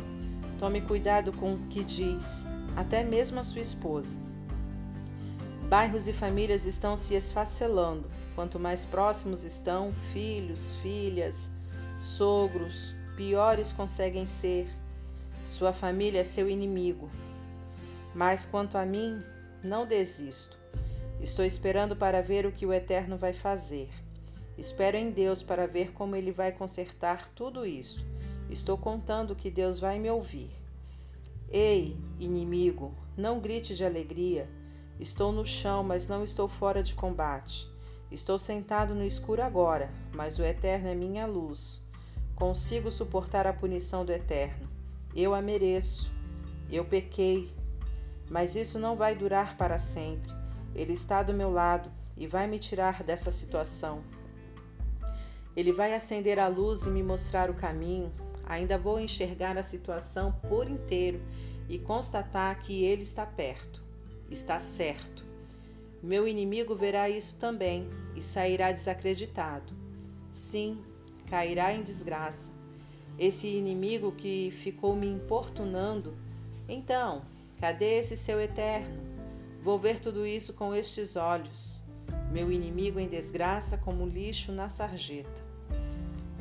Tome 0.59 0.81
cuidado 0.81 1.33
com 1.33 1.55
o 1.55 1.59
que 1.67 1.83
diz, 1.83 2.45
até 2.75 3.03
mesmo 3.03 3.39
a 3.39 3.43
sua 3.43 3.61
esposa. 3.61 4.15
Bairros 5.69 6.07
e 6.07 6.13
famílias 6.13 6.65
estão 6.65 6.95
se 6.95 7.15
esfacelando. 7.15 8.09
Quanto 8.35 8.59
mais 8.59 8.85
próximos 8.85 9.43
estão, 9.43 9.93
filhos, 10.13 10.75
filhas, 10.81 11.49
sogros, 11.97 12.95
piores 13.15 13.71
conseguem 13.71 14.27
ser. 14.27 14.69
Sua 15.45 15.73
família 15.73 16.21
é 16.21 16.23
seu 16.23 16.49
inimigo. 16.49 17.09
Mas 18.13 18.45
quanto 18.45 18.77
a 18.77 18.85
mim, 18.85 19.21
não 19.63 19.85
desisto. 19.85 20.57
Estou 21.19 21.43
esperando 21.43 21.95
para 21.95 22.21
ver 22.21 22.45
o 22.45 22.51
que 22.51 22.65
o 22.65 22.73
Eterno 22.73 23.17
vai 23.17 23.33
fazer. 23.33 23.89
Espero 24.57 24.97
em 24.97 25.11
Deus 25.11 25.43
para 25.43 25.67
ver 25.67 25.91
como 25.91 26.15
Ele 26.15 26.31
vai 26.31 26.51
consertar 26.51 27.29
tudo 27.29 27.65
isso. 27.65 28.05
Estou 28.49 28.77
contando 28.77 29.35
que 29.35 29.51
Deus 29.51 29.79
vai 29.79 29.99
me 29.99 30.09
ouvir. 30.09 30.49
Ei, 31.49 31.97
inimigo, 32.19 32.93
não 33.17 33.39
grite 33.39 33.75
de 33.75 33.83
alegria. 33.83 34.49
Estou 34.99 35.31
no 35.31 35.45
chão, 35.45 35.83
mas 35.83 36.07
não 36.07 36.23
estou 36.23 36.47
fora 36.47 36.81
de 36.81 36.95
combate. 36.95 37.69
Estou 38.11 38.39
sentado 38.39 38.95
no 38.95 39.03
escuro 39.03 39.41
agora, 39.41 39.91
mas 40.13 40.39
o 40.39 40.43
Eterno 40.43 40.87
é 40.87 40.95
minha 40.95 41.25
luz. 41.25 41.83
Consigo 42.35 42.91
suportar 42.91 43.47
a 43.47 43.53
punição 43.53 44.05
do 44.05 44.11
Eterno. 44.11 44.69
Eu 45.15 45.33
a 45.33 45.41
mereço. 45.41 46.11
Eu 46.71 46.85
pequei. 46.85 47.53
Mas 48.29 48.55
isso 48.55 48.79
não 48.79 48.95
vai 48.95 49.15
durar 49.15 49.57
para 49.57 49.77
sempre. 49.77 50.31
Ele 50.73 50.93
está 50.93 51.23
do 51.23 51.33
meu 51.33 51.51
lado 51.51 51.91
e 52.17 52.27
vai 52.27 52.47
me 52.47 52.59
tirar 52.59 53.03
dessa 53.03 53.31
situação. 53.31 54.03
Ele 55.55 55.71
vai 55.71 55.93
acender 55.93 56.37
a 56.37 56.47
luz 56.47 56.85
e 56.85 56.89
me 56.89 57.01
mostrar 57.01 57.49
o 57.49 57.53
caminho. 57.53 58.11
Ainda 58.45 58.77
vou 58.77 58.99
enxergar 58.99 59.57
a 59.57 59.63
situação 59.63 60.33
por 60.49 60.69
inteiro 60.69 61.21
e 61.69 61.79
constatar 61.79 62.61
que 62.61 62.83
ele 62.83 63.03
está 63.03 63.25
perto. 63.25 63.81
Está 64.29 64.59
certo. 64.59 65.25
Meu 66.03 66.27
inimigo 66.27 66.75
verá 66.75 67.09
isso 67.09 67.39
também 67.39 67.89
e 68.15 68.21
sairá 68.21 68.71
desacreditado. 68.71 69.73
Sim, 70.31 70.83
cairá 71.27 71.73
em 71.73 71.81
desgraça. 71.81 72.51
Esse 73.17 73.47
inimigo 73.47 74.11
que 74.11 74.51
ficou 74.51 74.95
me 74.95 75.07
importunando. 75.07 76.17
Então, 76.67 77.23
cadê 77.59 77.97
esse 77.97 78.17
seu 78.17 78.39
eterno? 78.41 79.01
Vou 79.61 79.79
ver 79.79 79.99
tudo 79.99 80.27
isso 80.27 80.53
com 80.53 80.75
estes 80.75 81.15
olhos. 81.15 81.81
Meu 82.31 82.51
inimigo 82.51 82.99
em 82.99 83.07
desgraça 83.07 83.77
como 83.77 84.05
lixo 84.05 84.51
na 84.51 84.67
sarjeta. 84.67 85.44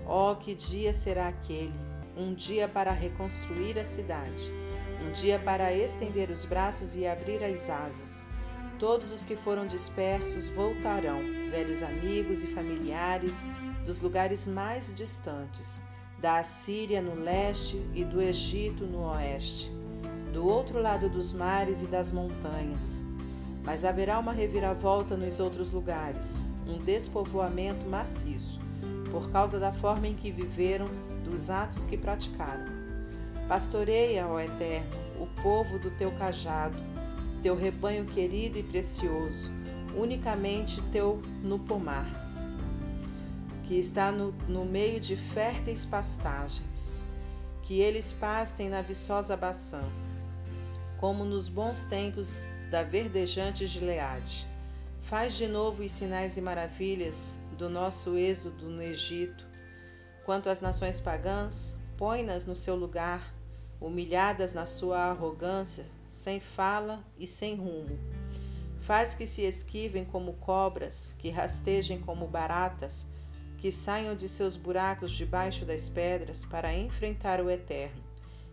Oh, 0.07 0.37
que 0.37 0.55
dia 0.55 0.93
será 0.93 1.29
aquele! 1.29 1.73
Um 2.17 2.35
dia 2.35 2.69
para 2.69 2.93
reconstruir 2.93 3.79
a 3.79 3.85
cidade. 3.85 4.53
um 5.05 5.13
dia 5.13 5.39
para 5.39 5.73
estender 5.73 6.31
os 6.31 6.45
braços 6.45 6.97
e 6.97 7.07
abrir 7.07 7.43
as 7.43 7.69
asas. 7.69 8.27
Todos 8.79 9.13
os 9.13 9.23
que 9.25 9.37
foram 9.37 9.67
dispersos 9.67 10.49
voltarão, 10.49 11.21
velhos 11.51 11.83
amigos 11.83 12.43
e 12.43 12.49
familiares 12.49 13.45
dos 13.85 14.01
lugares 14.01 14.47
mais 14.47 14.95
distantes, 14.95 15.83
da 16.19 16.39
Assíria 16.39 17.03
no 17.03 17.15
leste 17.15 17.77
e 17.95 18.05
do 18.05 18.21
Egito 18.21 18.85
no 18.87 19.11
oeste, 19.11 19.71
do 20.33 20.47
outro 20.47 20.81
lado 20.81 21.09
dos 21.09 21.33
mares 21.35 21.83
e 21.83 21.87
das 21.87 22.11
montanhas. 22.11 23.03
Mas 23.63 23.85
haverá 23.85 24.19
uma 24.19 24.33
reviravolta 24.33 25.17
nos 25.17 25.39
outros 25.39 25.71
lugares, 25.71 26.43
um 26.67 26.79
despovoamento 26.79 27.87
maciço, 27.87 28.61
por 29.15 29.31
causa 29.31 29.61
da 29.61 29.73
forma 29.73 30.09
em 30.09 30.15
que 30.17 30.33
viveram, 30.33 30.89
dos 31.23 31.49
atos 31.49 31.85
que 31.85 31.97
praticaram. 31.97 32.67
Pastoreia, 33.47 34.27
ó 34.27 34.41
Eterno, 34.41 34.91
o 35.21 35.41
povo 35.41 35.79
do 35.79 35.93
teu 35.93 36.11
cajado, 36.19 36.77
teu 37.41 37.55
rebanho 37.55 38.07
querido 38.07 38.59
e 38.59 38.63
precioso, 38.65 39.53
unicamente 39.97 40.83
teu 40.91 41.23
no 41.45 41.61
pomar, 41.61 42.11
que 43.63 43.79
está 43.79 44.11
no, 44.11 44.33
no 44.49 44.65
meio 44.65 44.99
de 44.99 45.15
férteis 45.15 45.87
pastagens, 45.87 47.07
que 47.63 47.79
eles 47.79 48.13
pastem 48.13 48.69
na 48.69 48.83
viçosa 48.83 49.37
baçã, 49.37 49.83
como 50.99 51.25
nos 51.25 51.49
bons 51.49 51.85
tempos 51.85 52.35
da 52.69 52.83
verdejante 52.83 53.65
Gileade. 53.65 54.45
Faz 55.03 55.37
de 55.37 55.47
novo 55.47 55.85
os 55.85 55.93
sinais 55.93 56.37
e 56.37 56.41
maravilhas 56.41 57.37
do 57.55 57.71
nosso 57.71 58.17
êxodo 58.17 58.69
no 58.69 58.83
Egito. 58.83 59.47
Quanto 60.25 60.49
às 60.49 60.61
nações 60.61 61.01
pagãs, 61.01 61.79
põe-nas 61.97 62.47
no 62.47 62.55
seu 62.55 62.75
lugar, 62.75 63.35
humilhadas 63.81 64.55
na 64.55 64.67
sua 64.67 64.99
arrogância, 65.11 65.87
sem 66.07 66.41
fala 66.41 67.05
e 67.19 67.27
sem 67.27 67.57
rumo. 67.57 67.99
Faz 68.81 69.15
que 69.15 69.27
se 69.27 69.43
esquivem 69.43 70.05
como 70.05 70.35
cobras, 70.35 71.15
que 71.19 71.31
rastejem 71.31 72.01
como 72.01 72.27
baratas, 72.27 73.07
que 73.59 73.71
saiam 73.73 74.15
de 74.15 74.29
seus 74.29 74.57
buracos 74.57 75.11
debaixo 75.11 75.65
das 75.65 75.89
pedras 75.89 76.45
para 76.45 76.75
enfrentar 76.75 77.41
o 77.41 77.51
Eterno, 77.51 78.03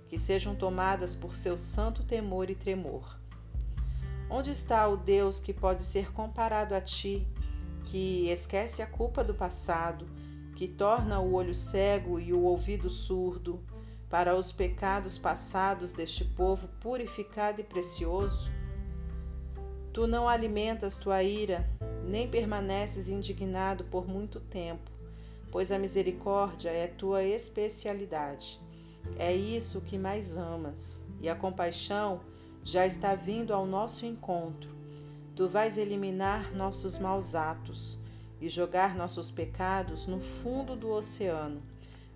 que 0.08 0.18
sejam 0.18 0.56
tomadas 0.56 1.16
por 1.16 1.36
seu 1.36 1.58
santo 1.58 2.04
temor 2.04 2.50
e 2.50 2.56
tremor. 2.56 3.20
Onde 4.30 4.52
está 4.52 4.88
o 4.88 4.96
Deus 4.96 5.42
que 5.42 5.54
pode 5.54 5.82
ser 5.82 6.14
comparado 6.14 6.74
a 6.74 6.80
ti, 6.80 7.28
que 7.86 8.30
esquece 8.30 8.82
a 8.82 8.88
culpa 8.88 9.24
do 9.24 9.34
passado, 9.34 10.08
que 10.56 10.67
torna 10.67 11.20
o 11.20 11.34
olho 11.34 11.54
cego 11.54 12.20
e 12.20 12.34
o 12.34 12.41
ouvido 12.41 12.89
surdo, 12.89 13.63
para 14.10 14.36
os 14.36 14.52
pecados 14.52 15.17
passados 15.17 15.94
deste 15.94 16.26
povo 16.26 16.67
purificado 16.82 17.62
e 17.62 17.63
precioso? 17.63 18.52
Tu 19.94 20.06
não 20.06 20.28
alimentas 20.28 20.98
tua 20.98 21.24
ira, 21.24 21.70
nem 22.06 22.28
permaneces 22.28 23.10
indignado 23.10 23.86
por 23.86 24.08
muito 24.08 24.39
tempo, 24.39 24.91
pois 25.50 25.72
a 25.72 25.80
misericórdia 25.80 26.70
é 26.70 26.88
tua 26.88 27.24
especialidade. 27.24 28.60
É 29.17 29.34
isso 29.34 29.82
que 29.82 29.98
mais 29.98 30.38
amas, 30.38 31.04
e 31.20 31.30
a 31.30 31.36
compaixão 31.36 32.22
já 32.63 32.86
está 32.86 33.15
vindo 33.15 33.54
ao 33.54 33.65
nosso 33.65 34.06
encontro. 34.06 34.81
Tu 35.42 35.48
vais 35.48 35.76
eliminar 35.76 36.54
nossos 36.54 37.00
maus 37.00 37.34
atos 37.34 37.98
e 38.40 38.48
jogar 38.48 38.96
nossos 38.96 39.32
pecados 39.32 40.06
no 40.06 40.20
fundo 40.20 40.76
do 40.76 40.92
oceano. 40.92 41.64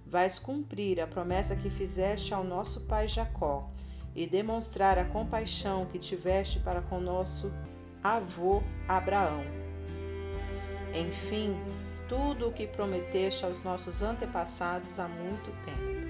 Vais 0.06 0.38
cumprir 0.38 1.02
a 1.02 1.08
promessa 1.08 1.56
que 1.56 1.68
fizeste 1.68 2.36
ao 2.36 2.44
nosso 2.44 2.82
pai 2.82 3.08
Jacó 3.08 3.68
e 4.16 4.28
demonstrar 4.28 5.00
a 5.00 5.06
compaixão 5.06 5.88
que 5.88 5.98
tiveste 5.98 6.60
para 6.60 6.84
com 6.84 7.00
nosso 7.00 7.52
avô 8.04 8.62
Abraão. 8.88 9.42
Enfim, 10.94 11.60
tudo 12.08 12.50
o 12.50 12.54
que 12.54 12.68
prometeste 12.68 13.44
aos 13.44 13.64
nossos 13.64 14.04
antepassados 14.04 15.00
há 15.00 15.08
muito 15.08 15.50
tempo. 15.66 16.06